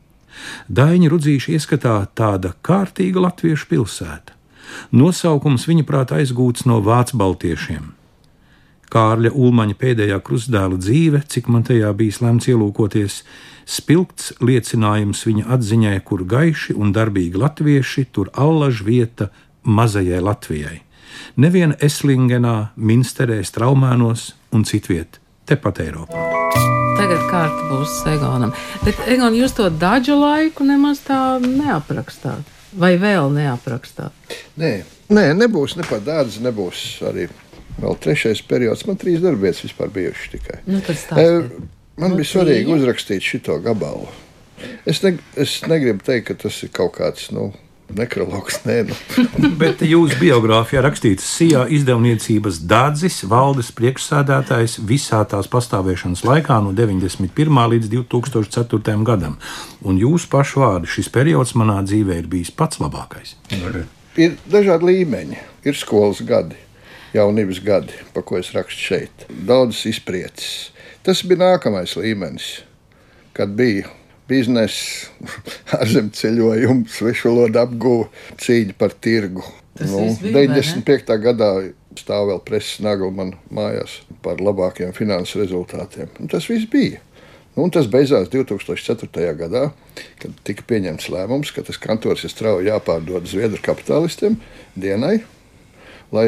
Daņa 0.68 1.10
rudzīša 1.10 1.56
ieskatā 1.56 1.98
tāda 2.18 2.54
kārtīga 2.66 3.24
latviešu 3.24 3.70
pilsēta. 3.72 4.36
Nosaukums 4.92 5.68
viņa 5.70 5.86
prātā 5.88 6.20
aizgūts 6.22 6.66
no 6.70 6.82
vācu 6.84 7.18
baltiešiem. 7.22 7.94
Kārļa 8.92 9.32
Ulmaņa 9.34 9.76
pēdējā 9.82 10.20
krustdēla 10.24 10.78
dzīve, 10.80 11.24
cik 11.28 11.50
man 11.52 11.66
tajā 11.68 11.90
bijis 11.98 12.22
lemts 12.24 12.48
ielūkoties, 12.52 13.18
spilgts 13.66 14.32
liecinājums 14.46 15.26
viņa 15.26 15.48
atziņai, 15.58 15.98
kur 16.06 16.24
gaiši 16.24 16.78
un 16.78 16.94
darbīgi 16.96 17.42
latvieši, 17.42 18.06
tur 18.14 18.32
allaž 18.34 18.86
vieta 18.86 19.32
mazajai 19.64 20.22
Latvijai. 20.22 20.80
Neviena 21.42 21.76
Eslingenā, 21.82 22.72
Minsterē, 22.76 23.42
Straumēnos 23.44 24.34
un 24.54 24.68
citviet, 24.68 25.20
tepat 25.50 25.82
Eiropā. 25.88 26.75
Tagad 27.06 27.26
kārta 27.30 27.66
būs 27.70 27.92
Egonam. 28.10 28.52
Bet, 28.82 28.98
Egon, 29.14 29.36
jūs 29.38 29.52
to 29.54 29.68
daļu 29.70 30.16
laiku 30.18 30.66
nemaz 30.66 31.04
tā 31.06 31.36
neaprakstāt. 31.44 32.48
Vai 32.82 32.96
vēl 32.98 33.30
neaprakstāt? 33.30 34.34
Nē, 34.58 34.72
nē 35.14 35.26
nebūs 35.38 35.76
ne 35.78 35.86
pat 35.86 36.02
dārza, 36.08 36.42
nebūs 36.42 36.80
arī 37.06 37.28
vēl 37.78 38.00
trešais 38.02 38.42
periods. 38.50 38.88
Man 38.90 38.98
trīs 38.98 39.22
darbietas 39.22 39.62
vispār 39.68 39.94
bijušas 39.94 40.32
tikai. 40.34 40.58
Nu, 40.66 40.82
e, 40.82 41.28
man 42.02 42.16
nu, 42.16 42.18
bija 42.18 42.32
svarīgi 42.32 42.74
uzrakstīt 42.74 43.30
šo 43.30 43.60
gabalu. 43.62 44.10
Es, 44.90 45.04
ne, 45.06 45.14
es 45.38 45.60
negribu 45.70 46.02
teikt, 46.10 46.32
ka 46.32 46.40
tas 46.48 46.58
ir 46.66 46.74
kaut 46.74 46.96
kāds. 46.98 47.30
Nu, 47.38 47.52
Nekrologs, 47.94 48.58
nē, 48.66 48.78
nu. 48.90 48.96
Bet 49.62 49.84
jūsu 49.86 50.18
biogrāfijā 50.18 50.82
rakstīts, 50.82 51.26
Sijā 51.38 51.66
izdevniecības 51.72 52.58
dārdzis, 52.66 53.20
valdes 53.30 53.70
priekšsādātājs 53.78 54.80
visā 54.90 55.22
tās 55.30 55.50
pastāvēšanas 55.52 56.26
laikā 56.26 56.58
no 56.66 56.74
91. 56.76 57.30
līdz 57.76 57.92
2004. 57.94 58.96
gadam. 59.06 59.38
Un 59.86 60.00
jūsu 60.02 60.30
pašu 60.34 60.64
vārdi 60.64 60.90
šis 60.98 61.12
periods 61.14 61.54
manā 61.60 61.78
dzīvē 61.86 62.18
ir 62.24 62.30
bijis 62.32 62.52
pats 62.52 62.82
labākais. 62.82 63.36
Ir 64.16 64.40
dažādi 64.50 64.90
līmeņi, 64.90 65.42
ir 65.70 65.78
skolas 65.78 66.24
gadi, 66.26 66.58
jaunības 67.14 67.62
gadi, 67.64 68.00
pa 68.16 68.26
ko 68.26 68.40
es 68.42 68.50
rakstu 68.56 68.90
šeit. 68.90 69.28
Daudzas 69.30 69.86
izprieces. 69.92 70.72
Tas 71.06 71.22
bija 71.22 71.44
nākamais 71.44 71.94
līmenis, 72.00 72.64
kad 73.38 73.54
bija 73.54 73.92
biznesa, 74.30 75.12
ārzemju 75.80 76.16
ceļojumu, 76.20 76.90
svešu 76.92 77.32
valodu 77.32 77.62
apgūvu, 77.64 78.10
cīņa 78.42 78.78
par 78.80 78.96
tirgu. 78.98 79.46
Tas 79.76 79.92
nu, 79.92 80.06
bija, 80.22 80.48
95. 80.48 81.18
gadā 81.24 81.50
stāv 82.00 82.30
vēl 82.30 82.40
preses 82.48 82.80
nagla 82.84 83.10
man 83.12 83.34
mājās 83.54 84.00
par 84.24 84.40
labākiem 84.44 84.94
finanses 84.96 85.36
rezultātiem. 85.42 86.12
Un 86.20 86.32
tas 86.32 86.48
viss 86.50 86.70
bija. 86.72 87.02
Nu, 87.56 87.70
tas 87.72 87.88
beidzās 87.88 88.28
2004. 88.32 89.30
gadā, 89.40 89.70
kad 90.20 90.40
tika 90.48 90.66
pieņemts 90.68 91.08
lēmums, 91.12 91.54
ka 91.56 91.64
tas 91.64 91.80
kantors 91.80 92.26
ir 92.28 92.34
strauji 92.34 92.68
jāpārdod 92.68 93.30
Zviedru 93.32 93.62
kapitālistiem 93.64 94.36
dienai, 94.76 95.22
lai, 96.16 96.28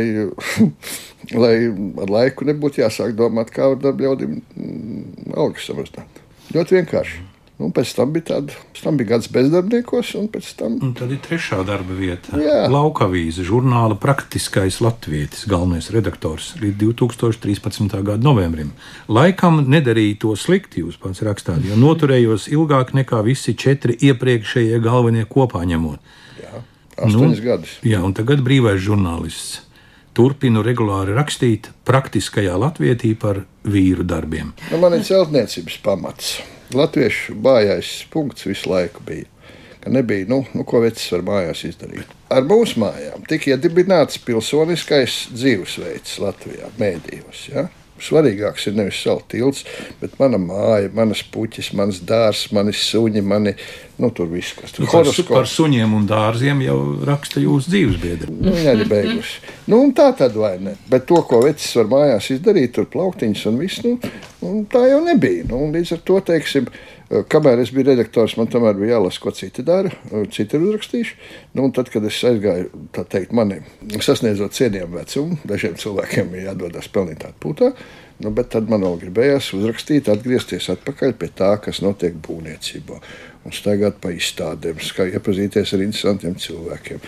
lai 1.44 1.56
ar 1.68 2.14
laiku 2.16 2.48
nebūtu 2.48 2.84
jāsāk 2.86 3.16
domāt, 3.20 3.52
kā 3.56 3.68
var 3.74 3.82
darba 3.84 4.08
ļaudīm 4.08 4.40
mm, 4.40 5.34
algas 5.36 5.68
samazināt. 5.68 6.24
Ļoti 6.56 6.80
vienkārši. 6.80 7.27
Nu, 7.58 7.72
pēc 7.74 7.90
tam 7.98 8.12
bija 8.14 8.26
tāda, 8.28 8.54
pēc 8.70 8.84
tam 8.86 8.98
bija 9.00 9.16
gads 9.16 9.32
bezdarbniekos, 9.34 10.12
un 10.20 10.28
pēc 10.30 10.50
tam. 10.60 10.76
Un 10.86 10.92
tad 10.98 11.10
ir 11.10 11.18
trešā 11.26 11.64
darba 11.66 11.96
vieta. 11.98 12.38
Jā. 12.38 12.68
Laukavīze, 12.70 13.42
žurnāla 13.48 13.96
praktiskais 13.98 14.78
latvietis, 14.86 15.48
galvenais 15.50 15.90
redaktors 15.94 16.52
līdz 16.62 16.78
2013. 17.02 17.96
gada 18.06 18.22
novembrim. 18.22 18.76
Laikam 19.10 19.64
nedarīja 19.66 20.20
to 20.22 20.36
slikti, 20.38 20.84
jūs 20.86 21.00
pats 21.02 21.24
rakstāt, 21.26 21.66
jo 21.66 21.80
noturējos 21.82 22.46
ilgāk 22.54 22.94
nekā 22.98 23.24
visi 23.26 23.56
četri 23.58 23.96
iepriekšējie 24.06 24.78
galvenie 24.84 25.26
kopā 25.26 25.64
ņemot. 25.66 26.12
Jā, 26.44 26.62
astoņus 26.94 27.42
nu, 27.42 27.46
gadus. 27.48 27.74
Jā, 27.82 28.04
un 28.06 28.14
tagad 28.18 28.44
brīvais 28.46 28.78
žurnālists. 28.86 29.64
Turpinu 30.18 30.62
regulāri 30.66 31.14
rakstīt 31.18 31.72
praktiskajā 31.90 32.54
latvietī 32.58 33.16
par 33.18 33.44
vīru 33.66 34.06
darbiem. 34.06 34.54
Nu, 34.70 34.78
man 34.82 34.98
ir 34.98 35.04
celtniecības 35.06 35.82
pamats. 35.86 36.32
Latviešu 36.76 37.36
bājais 37.40 38.02
punkts 38.12 38.44
visu 38.48 38.72
laiku 38.72 39.04
bija. 39.08 39.30
Nebija, 39.88 40.26
nu, 40.28 40.42
nu 40.52 40.66
ko 40.68 40.82
vecs 40.84 41.06
var 41.14 41.22
mājās 41.24 41.62
izdarīt. 41.70 42.10
Ar 42.34 42.44
mūsu 42.44 42.82
mājām 42.84 43.24
tika 43.30 43.54
iedibināts 43.54 44.20
pilsoniskais 44.20 45.30
dzīvesveids 45.32 46.18
Latvijā, 46.20 46.68
mēdījos. 46.82 47.46
Ja? 47.54 47.70
Svarīgāks 48.04 48.68
ir 48.68 48.76
nevis 48.78 49.00
savu 49.00 49.24
tilts, 49.32 49.64
bet 50.02 50.20
mana 50.20 50.38
māja, 50.42 50.92
manas 50.94 51.24
puķis, 51.32 51.72
mans 51.78 52.02
dārsts, 52.04 52.52
mani 52.54 52.76
suņi, 52.76 53.24
mani. 53.24 53.56
Nu, 53.98 54.12
tur 54.14 54.28
viss, 54.30 54.54
kas 54.54 54.76
tur 54.76 54.86
ir. 54.86 54.92
Par, 54.92 55.08
su, 55.10 55.24
par 55.26 55.48
suņiem 55.50 55.94
un 55.98 56.04
dārziem 56.10 56.60
jau 56.62 56.78
raksta 57.08 57.42
jūsu 57.42 57.72
dzīvesbiedri. 57.74 58.36
Nu, 58.36 58.54
viņa 58.54 58.76
arī 58.76 58.86
beigusi. 58.92 59.40
Nu, 59.74 59.80
tā 59.98 60.12
tad 60.20 60.38
vai 60.38 60.54
ne? 60.62 60.76
Bet 60.92 61.08
to, 61.10 61.24
ko 61.26 61.42
vecs 61.42 61.72
var 61.80 61.90
mājās 61.96 62.30
izdarīt, 62.36 62.76
tur 62.78 62.86
plauktiņas 62.94 63.48
un 63.50 63.58
viss, 63.58 63.82
nu, 63.82 63.98
tā 64.70 64.84
jau 64.92 65.02
nebija. 65.02 65.48
Nu, 65.50 65.64
līdz 65.74 65.96
ar 65.98 66.06
to, 66.06 66.20
teiksim, 66.30 66.70
kamēr 67.34 67.64
es 67.64 67.74
biju 67.74 67.90
redaktors, 67.90 68.38
man 68.38 68.54
tomēr 68.54 68.78
bija 68.78 69.00
jālasa, 69.00 69.24
ko 69.24 69.34
citi 69.34 69.66
dara, 69.66 69.90
citi 70.30 70.60
ir 70.60 70.68
uzrakstījuši. 70.70 71.22
Nu, 71.58 71.66
un 71.66 71.74
tad, 71.74 71.90
kad 71.90 72.06
es 72.06 72.22
aizgāju, 72.30 72.70
tā 72.94 73.02
teikt, 73.10 73.34
mani 73.38 73.64
sasniedzot 73.98 74.54
cienījumu 74.58 75.02
vecumu, 75.02 75.40
dažiem 75.50 75.74
cilvēkiem 75.82 76.38
ir 76.38 76.52
jādodas 76.52 76.92
pelnīt 76.94 77.26
atpūtā. 77.26 77.74
Nu, 78.18 78.32
bet 78.34 78.50
tad 78.50 78.70
man 78.70 78.82
vēl 78.82 78.96
gribējās 79.04 79.52
uzrakstīt, 79.54 80.08
atgriezties 80.10 80.72
atpakaļ 80.74 81.12
pie 81.22 81.28
tā, 81.38 81.52
kas 81.62 81.84
notiek 81.86 82.16
būvniecībā. 82.26 82.98
Un 83.48 83.56
staigāt 83.56 84.02
pa 84.04 84.12
izstādēm, 84.12 84.82
iepazīties 85.08 85.70
ar 85.72 85.84
interesantiem 85.86 86.34
cilvēkiem, 86.44 87.04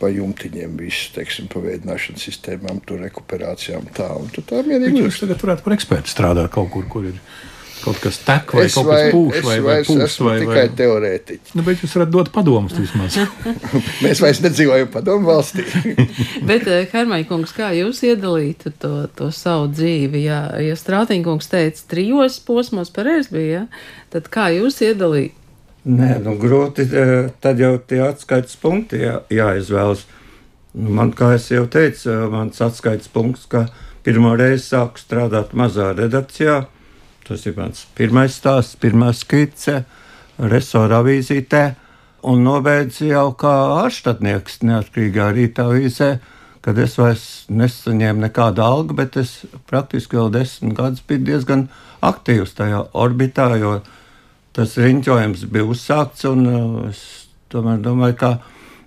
pa 0.00 0.08
jumtiņiem, 0.08 0.78
visu, 0.80 1.10
teiksim, 1.12 1.50
pa 1.52 1.60
veidināšanas 1.60 2.24
sistēmām, 2.24 2.80
tur 2.88 3.02
rekuperācijām. 3.04 3.90
Tā, 3.92 4.06
un 4.16 4.30
tā 4.32 4.62
mierīgi. 4.64 5.02
Jūs 5.04 5.20
tagad 5.20 5.44
varētu 5.44 5.66
par 5.66 5.76
ekspertu 5.76 6.14
strādāt 6.14 6.48
kaut 6.54 6.72
kur, 6.72 6.88
kur 6.88 7.10
ir 7.10 7.20
kaut 7.84 8.00
kas 8.00 8.18
tek 8.24 8.54
vai 8.56 8.64
es 8.64 8.78
kaut 8.78 8.88
vai, 8.88 8.96
kas 9.02 9.12
pūš 9.12 9.44
vai, 9.44 9.58
vai 9.66 9.76
pūš. 9.84 10.16
Vai, 10.24 10.38
tikai 10.40 10.56
vai... 10.56 10.72
teorētiķi. 10.80 11.54
Nu, 11.58 11.66
bet 11.66 11.84
jūs 11.84 11.98
varat 11.98 12.12
dot 12.14 12.32
padomus 12.32 12.76
vismaz. 12.78 13.18
Mēs 14.04 14.24
vairs 14.24 14.40
nedzīvojam 14.44 14.88
padomu 14.94 15.28
valstī. 15.28 15.66
bet, 16.48 16.64
eh, 16.64 16.88
Hermaņkungs, 16.94 17.54
kā 17.56 17.74
jūs 17.76 18.00
iedalītu 18.08 18.72
to, 18.80 18.94
to 19.18 19.28
savu 19.36 19.68
dzīvi? 19.74 20.24
Jā, 20.24 20.42
ja 20.64 20.80
Strātiņkungs 20.80 21.52
teica, 21.52 21.86
trijos 21.92 22.40
posmos 22.48 22.92
pareizi 22.94 23.36
bija, 23.36 23.64
ja? 23.64 23.64
tad 24.14 24.32
kā 24.32 24.48
jūs 24.56 24.80
iedalītu? 24.88 25.43
Nē, 25.84 26.18
nu 26.24 26.36
grūti, 26.40 26.86
eh, 26.88 27.30
tad 27.44 27.60
jau 27.60 27.76
tie 27.78 28.00
atskaites 28.06 28.56
punkti 28.56 29.02
jā, 29.04 29.18
jāizvēlas. 29.28 30.06
Nu, 30.74 30.90
man, 30.90 31.12
kā 31.12 31.34
jau 31.36 31.66
teicu, 31.70 32.10
mans 32.32 32.60
atskaites 32.60 33.08
punkts, 33.08 33.44
ka 33.46 33.68
pirmo 34.02 34.32
reizi 34.36 34.72
sāku 34.72 34.98
strādāt 34.98 35.52
mazā 35.52 35.92
redakcijā, 35.94 36.64
Tas 37.24 37.46
ir 37.48 37.54
mans 37.56 37.86
pirmais 37.96 38.34
stāsts, 38.36 38.76
pirmā 38.76 39.08
skice, 39.16 39.78
resora 40.36 40.98
avīzītē, 41.00 41.62
un 42.28 42.42
nobeidz 42.44 42.98
jau 43.06 43.30
kā 43.40 43.52
ārštatnieks 43.80 44.60
neatkarīgā 44.68 45.30
rītā 45.32 45.64
avīzē, 45.70 46.10
kad 46.64 46.80
es 46.84 46.98
vairs 47.00 47.24
nesaņēmu 47.48 48.26
nekādu 48.26 48.64
algu, 48.64 48.96
bet 49.00 49.16
es 49.20 49.32
praktiski 49.70 50.20
vēl 50.20 50.34
desmit 50.36 50.76
gadus 50.76 51.00
biju 51.08 51.24
diezgan 51.30 51.64
aktīvs 52.04 52.52
tajā 52.60 52.82
orbitā, 52.92 53.48
jo 53.62 53.78
tas 54.54 54.76
riņķojums 54.80 55.46
bija 55.50 55.66
uzsākts, 55.70 56.26
un 56.30 56.46
uh, 56.46 56.84
es 56.90 57.02
tomēr 57.52 57.82
domāju, 57.82 58.18
ka 58.20 58.32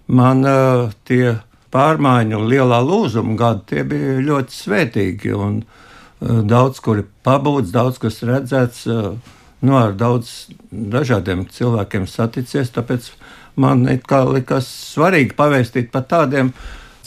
man 0.08 0.46
uh, 0.48 0.88
tie 1.08 1.38
pārmaiņu 1.76 2.40
un 2.40 2.48
lielā 2.52 2.80
lūzuma 2.86 3.36
gadi, 3.40 3.84
bija 3.88 4.22
ļoti 4.24 4.56
svētīgi. 4.56 5.36
Un, 5.36 5.60
uh, 5.64 5.84
daudz 6.22 6.80
kur 6.82 7.02
ir 7.02 7.10
pabūts, 7.26 7.72
daudz 7.74 8.00
kas 8.02 8.22
redzēts, 8.26 8.86
nu, 8.88 9.76
ar 9.78 9.94
daudz 9.98 10.48
dažādiem 10.72 11.46
cilvēkiem 11.54 12.08
saticies. 12.10 12.74
Tāpēc 12.74 13.12
man 13.56 13.86
likās 13.86 14.70
svarīgi 14.94 15.38
pavēstīt 15.38 15.92
par 15.92 16.08
tādiem 16.10 16.54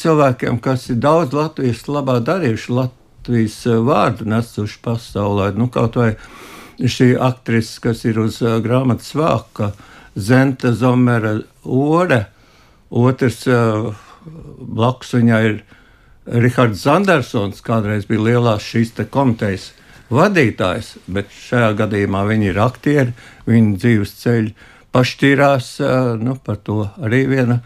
cilvēkiem, 0.00 0.60
kas 0.62 0.88
ir 0.90 1.00
daudz 1.02 1.34
Latvijas 1.36 1.86
labā 1.88 2.20
darījuši, 2.24 2.72
Latvijas 2.72 3.58
vārdu 3.66 4.28
nesuši 4.30 4.80
pasaulē. 4.84 5.52
Nu, 5.58 5.68
kaut 5.68 5.98
vai 5.98 6.14
šī 6.88 7.12
aktrise, 7.20 7.80
kas 7.84 8.04
ir 8.08 8.20
uz 8.22 8.40
grāmatas 8.64 9.12
vāka, 9.16 9.72
Zenta 10.16 10.72
Zomera 10.74 11.36
Ore, 11.64 12.24
otrs 12.90 13.44
blakus 14.60 15.14
viņai 15.14 15.42
ir 15.48 15.60
Rihards 16.30 16.82
Zandersons 16.84 17.62
kādreiz 17.64 18.06
bija 18.08 18.26
lielās 18.28 18.66
šīs 18.66 18.92
komitejas 19.10 19.70
vadītājs, 20.10 20.96
bet 21.10 21.30
šajā 21.32 21.72
gadījumā 21.78 22.24
viņi 22.28 22.50
ir 22.50 22.60
aktieri, 22.62 23.14
viņu 23.48 23.76
dzīves 23.78 24.14
ceļi 24.20 24.54
pašķirās. 24.94 25.72
Nu, 26.20 26.36
par 26.44 26.60
to 26.66 26.82
arī 27.00 27.24
viena, 27.30 27.60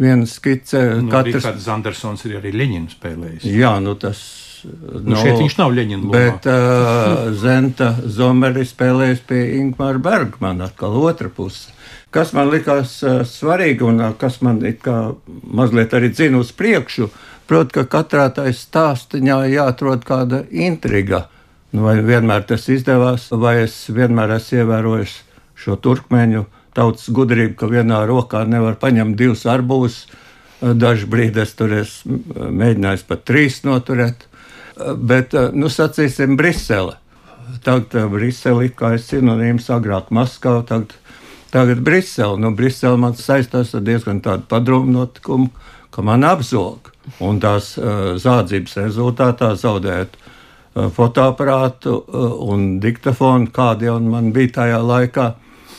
viena 0.00 0.26
skice. 0.26 0.84
Nu, 1.02 1.10
Katrs... 1.12 1.40
Rihards 1.42 1.66
Zandersons 1.66 2.24
ir 2.28 2.38
arī 2.40 2.54
Leņķina 2.54 2.94
spēlējis. 2.94 3.48
Jā, 3.50 3.76
nu 3.82 3.96
tas. 4.00 4.22
Nu, 4.64 5.14
no, 5.14 5.22
šeit 5.22 5.38
viņš 5.38 5.56
nav 5.60 5.74
Leņķina. 5.76 6.10
Bet 6.12 6.48
uh, 6.50 7.30
Zenta 7.38 7.92
Zomeri 8.04 8.66
spēlējis 8.68 9.24
pie 9.28 9.42
Ingmāra 9.60 10.02
Bergmana, 10.02 10.68
atkal 10.70 10.96
otra 11.02 11.30
puse. 11.32 11.74
Kas 12.14 12.32
man 12.36 12.48
likās 12.52 12.98
uh, 13.04 13.20
svarīgi 13.28 13.84
un 13.84 14.00
uh, 14.00 14.12
kas 14.18 14.40
man 14.44 14.62
mazliet 14.62 15.96
arī 15.96 16.12
dzina 16.14 16.40
uz 16.40 16.54
priekšu, 16.56 17.10
Protams, 17.48 17.72
ka 17.72 17.84
katrā 17.88 18.26
tajā 18.28 18.52
stāstā 18.52 19.18
jāatrod 19.24 20.04
kāda 20.04 20.42
intriga. 20.52 21.28
Nu, 21.72 21.86
vai 21.86 21.96
vienmēr 22.04 22.44
tas 22.44 22.66
izdevās, 22.68 23.30
vai 23.32 23.62
es 23.64 23.76
vienmēr 23.88 24.34
esmu 24.36 24.58
ievērojis 24.60 25.14
šo 25.56 25.76
turkmeņu 25.80 26.44
tautas 26.76 27.08
gudrību, 27.08 27.56
ka 27.56 27.68
vienā 27.72 28.02
rokā 28.08 28.44
nevar 28.44 28.76
paņemt 28.80 29.16
divus 29.16 29.46
arbūzus. 29.48 30.06
Dažu 30.60 31.08
brīdi 31.08 31.40
es 31.40 31.54
tur 31.56 31.72
esmu 31.72 32.50
mēģinājis 32.52 33.06
pat 33.08 33.24
trīs 33.24 33.62
noturēt. 33.64 34.27
Bet, 34.78 35.34
nu, 35.54 35.70
sacīsim, 35.72 36.36
Brisele. 36.38 36.96
Tagad 37.64 38.10
Brisele 38.12 38.68
kā 38.76 38.94
ir 38.96 39.02
sinonīms 39.02 39.70
agrāk 39.74 40.12
Maskava, 40.14 40.62
tagad, 40.68 40.94
tagad 41.52 41.82
Brisele. 41.84 42.38
Nu, 42.40 42.52
Brisele 42.54 43.00
man 43.00 43.16
saistās 43.18 43.74
ar 43.74 43.82
diezgan 43.86 44.22
tādu 44.24 44.46
padomu 44.50 44.92
notikumu, 45.00 45.50
ka 45.90 46.04
man 46.04 46.26
apzog 46.28 46.92
un 47.24 47.40
tās 47.42 47.72
uh, 47.80 48.14
zādzības 48.20 48.76
rezultātā 48.82 49.54
zaudēt 49.58 50.14
uh, 50.18 50.88
fotoaparātu 50.94 51.94
uh, 51.96 52.36
un 52.52 52.78
diktafonu, 52.82 53.48
kādi 53.54 53.88
jau 53.88 53.98
man 54.04 54.32
bija 54.36 54.58
tajā 54.62 54.80
laikā. 54.84 55.28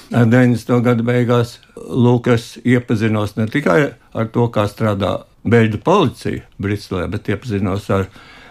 90. 0.09 0.79
gada 0.81 1.05
beigās 1.05 1.59
Lūk, 1.77 2.31
es 2.33 2.55
iepazinos 2.65 3.35
ne 3.37 3.45
tikai 3.45 3.91
ar 4.17 4.31
to, 4.33 4.47
kā 4.49 4.65
strādā 4.65 5.19
Beļģu 5.49 5.79
policija 5.85 6.41
Briselē, 6.59 7.05
bet 7.13 7.29
iepazinos 7.29 7.85
ar 7.93 8.07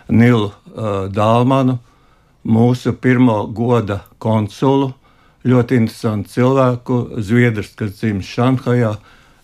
Nilu 0.09 0.49
uh, 0.49 1.07
Dālmanu, 1.13 1.79
mūsu 2.49 2.95
pirmo 2.97 3.43
goda 3.53 4.01
konsulu, 4.23 4.93
ļoti 5.49 5.79
interesantu 5.83 6.33
cilvēku, 6.33 6.99
Zviedrs, 7.25 7.75
kas 7.79 7.97
dzimis 7.99 8.29
Šanhajā, 8.33 8.95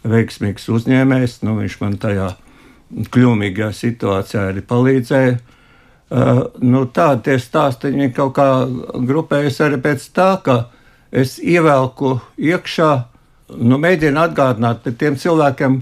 veiksmīgs 0.08 0.68
uzņēmējs. 0.72 1.40
Nu, 1.44 1.56
viņš 1.60 1.76
man 1.82 1.98
tajā 2.00 2.30
kļūmīgā 3.14 3.70
situācijā 3.74 4.48
arī 4.52 4.64
palīdzēja. 4.68 5.34
Uh, 6.14 6.44
nu, 6.64 6.84
Tādi 6.94 7.28
tie 7.28 7.38
stāstīņi 7.40 8.12
kaut 8.16 8.34
kā 8.36 8.48
grupējas 9.08 9.62
arī 9.64 9.80
pēc 9.84 10.04
tā, 10.14 10.30
ka 10.44 10.58
es 11.14 11.38
ievelku 11.40 12.18
iekšā, 12.38 12.90
nu, 13.60 13.78
mēģinu 13.80 14.20
atgādināt 14.20 14.84
par 14.84 14.96
tiem 15.00 15.16
cilvēkiem, 15.20 15.80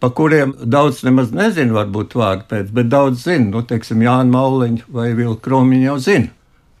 pa 0.00 0.10
kuriem 0.14 0.54
daudz 0.62 1.02
nemaz 1.06 1.32
nezinu, 1.34 1.76
varbūt 1.78 2.16
vārdu 2.18 2.46
pēc, 2.50 2.72
bet 2.74 2.90
daudz 2.92 3.24
zinu, 3.26 3.50
nu, 3.56 3.62
teiksim, 3.66 4.02
Jānu 4.06 4.34
Mauliņu 4.34 4.88
vai 4.94 5.10
Vilku 5.18 5.40
Kromiņu 5.44 5.88
jau 5.88 5.98
zinu. 6.02 6.32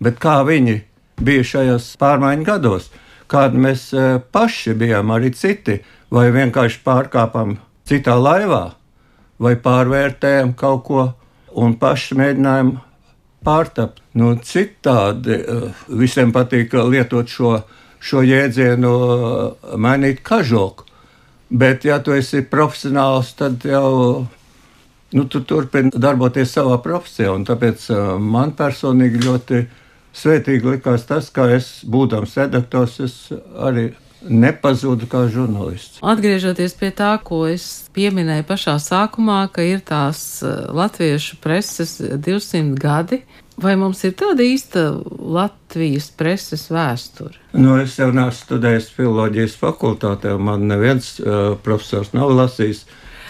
Bet 0.02 0.20
kā 0.22 0.40
viņi 0.46 0.80
bija 1.22 1.46
šajos 1.52 1.90
pārmaiņu 1.98 2.46
gados, 2.46 2.90
kādi 3.30 3.62
mēs 3.64 3.88
uh, 3.94 4.20
paši 4.32 4.76
bijām, 4.78 5.10
arī 5.14 5.32
citi, 5.34 5.80
vai 6.14 6.28
vienkārši 6.34 6.82
pārkāpām 6.86 7.56
citā 7.88 8.14
laivā, 8.18 8.64
vai 9.42 9.56
pārvērtējam 9.62 10.54
kaut 10.58 10.84
ko 10.86 11.08
un 11.58 11.74
paši 11.80 12.16
mēģinājam 12.18 12.76
pārtapt. 13.44 14.02
Nu, 14.18 14.32
citādi 14.42 15.36
eh, 15.38 15.82
visiem 15.94 16.32
patīk 16.34 16.72
lietot 16.74 17.30
šo 17.30 17.52
šo 18.00 18.22
jēdzienu 18.22 18.90
uh, 18.90 19.76
mainīt 19.80 20.22
kažoku. 20.26 20.86
Bet, 21.50 21.84
ja 21.88 21.96
tu 22.04 22.12
esi 22.12 22.42
profesionāls, 22.44 23.32
tad 23.38 23.64
jau 23.64 24.26
nu, 25.12 25.24
tu 25.24 25.40
turpini 25.40 25.92
darboties 25.96 26.52
savā 26.52 26.76
profesijā. 26.84 27.32
Tāpēc 27.48 27.86
uh, 27.94 28.02
man 28.20 28.52
personīgi 28.56 29.22
ļoti 29.24 29.62
svētīgi 30.18 30.74
likās 30.74 31.06
tas, 31.08 31.30
ka 31.32 31.48
es, 31.54 31.78
būdams 31.88 32.36
redaktors, 32.42 32.98
es 33.00 33.16
arī 33.56 33.90
nepazudu 34.28 35.06
kā 35.08 35.24
žurnālists. 35.30 36.02
Atgriežoties 36.02 36.74
pie 36.76 36.90
tā, 36.92 37.12
ko 37.24 37.44
es 37.48 37.88
pieminēju 37.96 38.44
pašā 38.48 38.74
sākumā, 38.82 39.44
ka 39.54 39.64
ir 39.64 39.80
tās 39.86 40.42
uh, 40.42 40.66
latviešu 40.74 41.38
preses 41.40 41.96
200 42.02 42.76
gadi, 42.82 43.22
Vai 43.58 43.74
mums 43.78 44.04
ir 44.06 44.14
tāda 44.18 44.44
īsta 44.46 44.84
Latvijas 45.18 46.08
preses 46.14 46.68
vēsture? 46.70 47.34
Nu, 47.58 47.74
es 47.82 47.96
jau 47.98 48.12
neesmu 48.14 48.36
studējis 48.38 48.92
filozofijas 48.94 49.56
fakultātē, 49.58 50.36
man 50.38 50.68
neviens 50.70 51.16
uh, 51.18 51.56
profesors 51.64 52.12
nav 52.14 52.30
lasījis. 52.38 52.84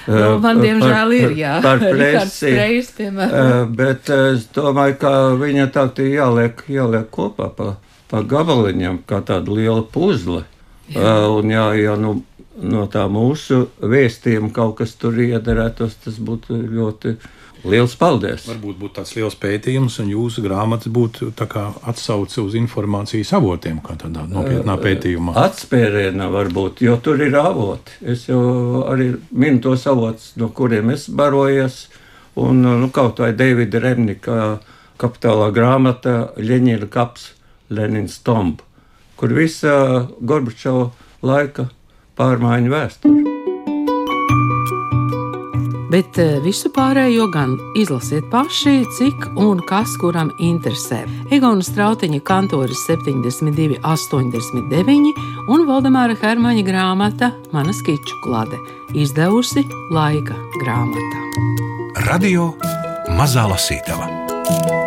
Uh, 0.04 0.12
nu, 0.12 0.28
man, 0.44 0.60
diemžēl, 0.60 1.14
ir 1.16 1.34
jā, 1.38 1.54
par 1.64 1.80
presi. 1.94 2.52
Reis, 2.58 2.92
uh, 3.00 3.64
bet 3.80 4.12
es 4.12 4.48
domāju, 4.52 4.98
ka 5.00 5.14
viņa 5.40 5.68
tā 5.72 5.86
jāliek, 6.04 6.60
jāliek 6.68 7.08
kopā 7.14 7.48
pa, 7.56 7.72
pa 8.12 8.22
gabaliņam, 8.24 9.02
kā 9.08 9.22
tāda 9.24 9.56
liela 9.56 9.84
puzle. 9.84 10.44
Uh, 10.92 11.38
un 11.38 11.52
jā, 11.52 11.66
ja 11.80 11.96
nu, 12.00 12.18
no 12.60 12.84
tā 12.92 13.06
mūsu 13.12 13.66
vēstījuma 13.80 14.52
kaut 14.52 14.78
kas 14.82 14.92
tur 15.00 15.16
iederētos, 15.24 15.98
tas 16.04 16.20
būtu 16.20 16.56
ļoti 16.68 17.16
Lielas 17.66 17.96
paldies! 17.98 18.44
Varbūt 18.46 18.76
būtu 18.78 18.94
tāds 19.00 19.14
liels 19.16 19.34
pētījums, 19.38 19.96
un 20.02 20.12
jūsu 20.12 20.44
grāmata 20.44 20.90
būtu 20.94 21.32
atsauce 21.34 22.40
uz 22.40 22.54
informācijas 22.58 23.32
avotiem, 23.34 23.80
kā 23.82 23.96
tādā 23.98 24.26
nopietnā 24.30 24.76
pētījumā. 24.78 25.34
Atspērienā 25.42 26.28
varbūt, 26.30 26.82
jo 26.86 26.96
tur 27.02 27.20
ir 27.24 27.34
avoti. 27.34 27.98
Es 28.02 28.28
jau 28.28 28.84
arī 28.86 29.10
minu 29.30 29.62
tos 29.64 29.86
avotus, 29.90 30.32
no 30.36 30.50
kuriem 30.54 30.92
es 30.94 31.08
barojies, 31.10 31.88
un 32.38 32.62
nu, 32.62 32.90
kaut 32.94 33.18
vai 33.24 33.32
Davida 33.34 33.82
Remnika 33.82 34.60
kapitālā 34.98 35.50
grāmata 35.54 36.34
Ļeņina 36.38 36.86
kaps 36.94 37.32
Lenins 37.74 38.20
Tomb, 38.22 38.62
kur 39.18 39.34
visa 39.34 40.06
Gorbačova 40.20 40.92
laika 41.26 41.66
pārmaiņu 42.18 42.74
vēsture 42.74 43.37
bet 45.92 46.18
eh, 46.20 46.38
visu 46.44 46.70
pārējo 46.74 47.28
gan 47.32 47.56
izlasiet 47.78 48.28
paši, 48.32 48.82
cik 48.98 49.28
un 49.40 49.62
kas 49.68 49.96
kuram 50.00 50.32
interesē. 50.38 51.02
Egona 51.34 51.64
Strautiņa 51.64 52.20
kantoris 52.28 52.84
72, 52.88 53.80
89 53.82 55.22
un 55.48 55.66
Valdemāra 55.68 56.16
Hermaņa 56.18 56.66
grāmata 56.66 57.32
Mana 57.52 57.74
skiču 57.76 58.20
klade 58.24 58.60
izdevusi 58.96 59.64
laika 59.94 60.36
grāmatā. 60.60 61.24
Radio 62.08 62.52
Mazā 63.18 63.48
Lasītava 63.50 64.77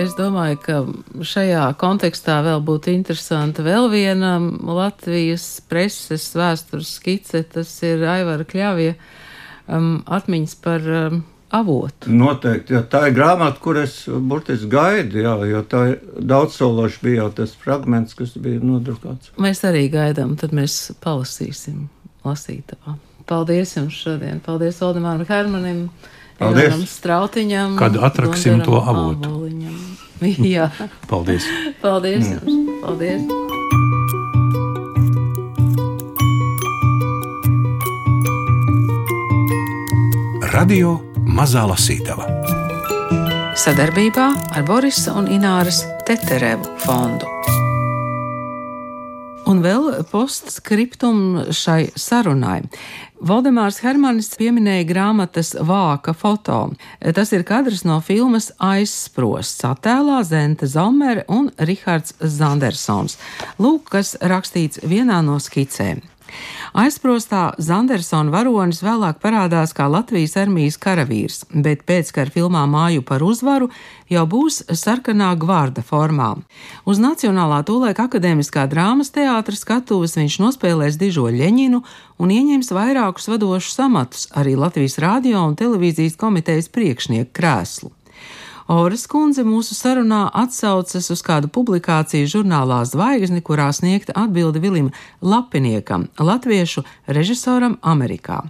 es 0.00 0.14
domāju, 0.18 0.58
ka 0.62 0.78
šajā 1.26 1.66
kontekstā 1.80 2.40
vēl 2.46 2.62
būtu 2.64 2.92
interesanta 2.94 3.64
vēl 3.66 3.90
viena 3.92 4.36
Latvijas 4.40 5.46
preses 5.68 6.30
vēstures 6.36 6.96
skice. 6.98 7.44
Tas 7.54 7.70
ir 7.86 8.04
Aivara 8.08 8.46
Kļavie 8.48 8.94
um, 9.68 10.02
atmiņas 10.06 10.56
par 10.64 10.88
um, 10.88 11.22
avotu. 11.54 12.10
Noteikti, 12.12 12.74
jā, 12.74 12.82
tā 12.90 13.06
ir 13.08 13.16
grāmata, 13.16 13.60
kur 13.62 13.78
es 13.82 14.02
burtiski 14.08 14.70
gaidu, 14.72 15.22
jā, 15.24 15.34
jo 15.50 15.62
tā 15.70 15.84
daudzsološi 16.18 17.02
bija 17.04 17.22
jau 17.22 17.30
tas 17.40 17.54
fragments, 17.58 18.16
kas 18.18 18.34
bija 18.40 18.62
nodrukāts. 18.64 19.32
Mēs 19.40 19.62
arī 19.68 19.86
gaidām, 19.92 20.34
tad 20.40 20.54
mēs 20.56 20.78
palasīsim 21.04 21.86
lasītavā. 22.26 22.98
Paldies 23.28 23.76
jums 23.78 23.96
šodien! 23.96 24.42
Paldies 24.44 24.82
Valdemāram 24.82 25.24
Hermanim! 25.28 25.86
Paldies! 26.38 26.74
Strautiņam, 26.90 27.76
kad 27.78 27.96
atraksim 27.96 28.60
to 28.64 28.80
avotu. 28.80 29.48
Jā. 30.54 30.70
Paldies! 31.10 31.46
Paldies 31.82 32.26
mm. 32.26 32.32
jums! 32.34 32.54
Paldies! 32.84 33.22
Radio 40.54 41.00
Mazā 41.34 41.64
Lasītava 41.66 42.28
Sadarbībā 43.58 44.26
ar 44.54 44.62
Borisa 44.66 45.14
un 45.18 45.26
Ināras 45.30 45.80
Teterevu 46.06 46.68
fondu. 46.82 47.26
Un 49.50 49.60
vēl 49.64 50.04
postskriptum 50.10 51.50
šai 51.54 51.88
sarunai. 51.98 52.62
Valdemārs 53.24 53.78
Hermanis 53.80 54.34
pieminēja 54.36 54.84
grāmatas 54.84 55.54
vāka 55.56 56.12
foto. 56.12 56.58
Tas 57.16 57.32
ir 57.32 57.46
kadrs 57.48 57.80
no 57.88 57.96
filmas 58.04 58.50
Aizsprosts, 58.60 59.64
attēlā 59.64 60.18
Zenta 60.28 60.68
Zomere 60.68 61.24
un 61.32 61.48
Rihards 61.56 62.18
Zandersons. 62.20 63.16
Lūk, 63.56 63.88
kas 63.96 64.12
rakstīts 64.20 64.82
vienā 64.84 65.22
no 65.24 65.38
skicēm. 65.40 66.04
Aizprostā 66.74 67.52
Zandersona 67.62 68.32
varonis 68.34 68.80
vēlāk 68.82 69.20
parādās 69.22 69.70
kā 69.76 69.86
Latvijas 69.86 70.34
armijas 70.40 70.78
karavīrs, 70.82 71.44
bet 71.54 71.84
pēckara 71.86 72.32
filmā 72.34 72.64
Māju 72.66 73.04
par 73.06 73.22
uzvaru 73.22 73.68
jau 74.10 74.24
būs 74.26 74.62
sarkanā 74.74 75.30
gvārda 75.38 75.84
formā. 75.86 76.32
Uz 76.88 76.98
Nacionālā 77.02 77.62
tūlēka 77.68 78.08
akadēmiskā 78.08 78.66
drāmas 78.72 79.14
teātra 79.14 79.54
skatuves 79.54 80.18
viņš 80.18 80.40
nospēlēs 80.42 80.98
dižo 80.98 81.28
Ļeņinu 81.30 81.82
un 82.18 82.36
ieņems 82.38 82.72
vairākus 82.74 83.30
vadošus 83.30 83.82
amatus, 83.86 84.28
arī 84.34 84.56
Latvijas 84.58 84.98
radio 84.98 85.46
un 85.46 85.54
televīzijas 85.60 86.18
komitejas 86.18 86.72
priekšnieku 86.74 87.30
krēslu. 87.34 87.94
Oras 88.64 89.02
kundze 89.04 89.42
mūsu 89.44 89.74
sarunā 89.76 90.30
atsaucas 90.40 91.10
uz 91.12 91.20
kādu 91.20 91.50
publikāciju 91.52 92.30
žurnālā 92.32 92.78
Zvaigzni, 92.88 93.42
kurā 93.44 93.66
sniegta 93.76 94.14
atbilde 94.16 94.62
Vilim 94.62 94.88
Lapiniekam, 95.20 96.08
latviešu 96.16 96.80
režisoram 97.04 97.76
Amerikā. 97.82 98.40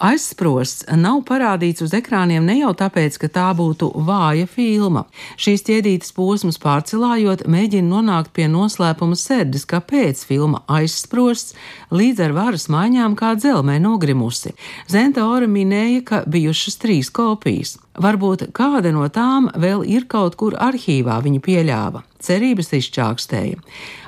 Aizsprosts 0.00 0.86
nav 0.96 1.18
parādīts 1.28 1.84
uz 1.84 1.92
ekrāniem 1.92 2.46
ne 2.48 2.54
jau 2.62 2.70
tāpēc, 2.72 3.18
ka 3.20 3.28
tā 3.28 3.48
būtu 3.56 3.90
vāja 4.08 4.46
filma. 4.48 5.02
Šīs 5.36 5.66
ķēdītas 5.66 6.14
posms 6.16 6.56
pārcelājot, 6.62 7.44
mēģina 7.44 7.84
nonākt 7.90 8.32
pie 8.32 8.48
noslēpuma 8.48 9.18
sērdes, 9.20 9.68
kāpēc 9.68 10.24
filma 10.24 10.62
aizsprosts 10.72 11.52
līdz 11.92 12.24
ar 12.26 12.36
varas 12.38 12.70
maiņām 12.72 13.16
kā 13.20 13.34
dzelmē 13.36 13.76
nogrimusi. 13.84 14.54
Zenta 14.88 15.28
Ora 15.28 15.50
minēja, 15.50 16.00
ka 16.00 16.22
bijušas 16.24 16.80
trīs 16.80 17.12
kopijas. 17.12 17.76
Varbūt 18.00 18.48
kāda 18.56 18.94
no 18.96 19.04
tām 19.12 19.52
vēl 19.52 19.84
ir 19.84 20.08
kaut 20.08 20.40
kur 20.40 20.56
arhīvā, 20.56 21.20
viņa 21.20 21.44
pieļāva. 21.44 22.09
Cerības 22.20 22.72
izčākstēja. 22.76 23.58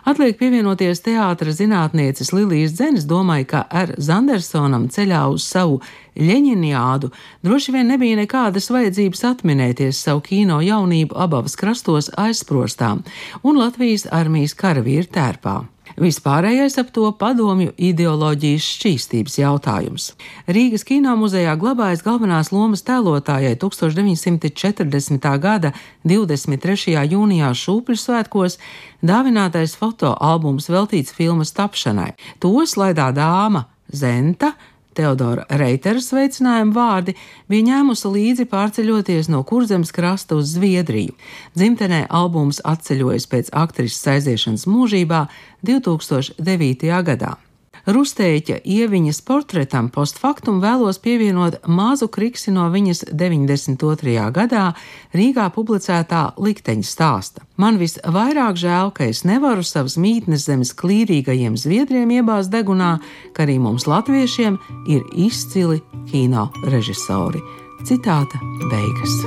Atliek 0.09 0.37
pievienoties 0.39 1.01
teātra 1.05 1.53
zinātnieces 1.55 2.33
Lilijas 2.35 2.75
Dzenes 2.77 3.07
domai, 3.09 3.43
ka 3.49 3.65
ar 3.71 3.95
Zandersonam 3.99 4.89
ceļā 4.93 5.25
uz 5.33 5.47
savu 5.47 5.81
Ļeņiniādu 6.19 7.09
droši 7.47 7.73
vien 7.73 7.89
nebija 7.89 8.19
nekādas 8.21 8.69
vajadzības 8.73 9.25
atminēties 9.31 10.03
savu 10.05 10.21
kino 10.27 10.61
jaunību 10.61 11.17
abavas 11.17 11.57
krastos 11.57 12.11
aizsprostām 12.21 13.01
un 13.43 13.61
Latvijas 13.63 14.05
armijas 14.13 14.53
karavīru 14.59 15.09
tērpā. 15.15 15.63
Vispārējais 16.03 16.75
ap 16.81 16.89
to 16.91 17.05
padomju 17.15 17.71
ideoloģijas 17.79 18.65
šķīstības 18.75 19.37
jautājums. 19.39 20.07
Rīgas 20.51 20.83
kino 20.89 21.13
muzejā 21.21 21.53
glabājas 21.61 22.03
galvenās 22.03 22.51
lomas 22.51 22.83
tēlotājai 22.89 23.53
1940. 23.63 25.29
gada 25.45 25.71
23. 26.03 26.97
jūnijā 27.13 27.53
Šūpļu 27.61 27.99
svētkos 28.03 28.59
dāvinātais 28.99 29.77
fotoalbums 29.79 30.67
veltīts 30.73 31.15
filmas 31.15 31.55
tapšanai. 31.55 32.17
To 32.43 32.57
slaidā 32.67 33.13
dāma 33.15 33.69
Zenta 33.93 34.57
Teodora 34.97 35.47
Reitera 35.49 36.01
sveicinājuma 36.03 36.75
vārdi 36.77 37.15
bija 37.51 37.69
ņēmusi 37.71 38.13
līdzi 38.17 38.49
pārceļoties 38.51 39.31
no 39.33 39.43
kurzemes 39.49 39.93
krasta 39.95 40.37
uz 40.39 40.55
Zviedriju. 40.57 41.15
Dzimtenē 41.57 42.05
albums 42.11 42.61
atceļojas 42.65 43.29
pēc 43.33 43.55
aktrises 43.65 44.05
aiziešanas 44.17 44.69
mūžībā 44.69 45.25
2009. 45.65 46.93
gadā. 47.09 47.37
Rustēķa 47.83 48.61
ieviņas 48.63 49.19
portretam 49.27 49.89
postfaktum 49.91 50.61
vēlos 50.63 51.01
pievienot 51.03 51.65
mazu 51.67 52.07
kriksi 52.07 52.53
no 52.55 52.69
viņas 52.71 53.09
92. 53.11 54.15
gadā 54.31 54.69
Rīgā 55.17 55.49
publicētā 55.51 56.23
likteņa 56.39 56.87
stāsta. 56.87 57.43
Man 57.59 57.81
visvairāk 57.83 58.61
žēl, 58.61 58.93
ka 58.95 59.09
es 59.11 59.25
nevaru 59.27 59.67
savas 59.67 59.99
mītnes 59.99 60.47
zemes 60.47 60.71
klīrīgajiem 60.79 61.59
zviedriem 61.59 62.15
iebāzt 62.21 62.55
degunā, 62.55 63.01
ka 63.35 63.43
arī 63.47 63.59
mums 63.59 63.89
latviešiem 63.91 64.61
ir 64.87 65.03
izcili 65.19 65.83
kino 66.11 66.53
režisori. 66.71 67.43
Citāta 67.83 68.39
beigas. 68.71 69.19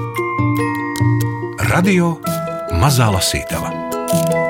Radio 1.67 2.15
Mazā 2.79 3.11
Lasītava 3.11 4.44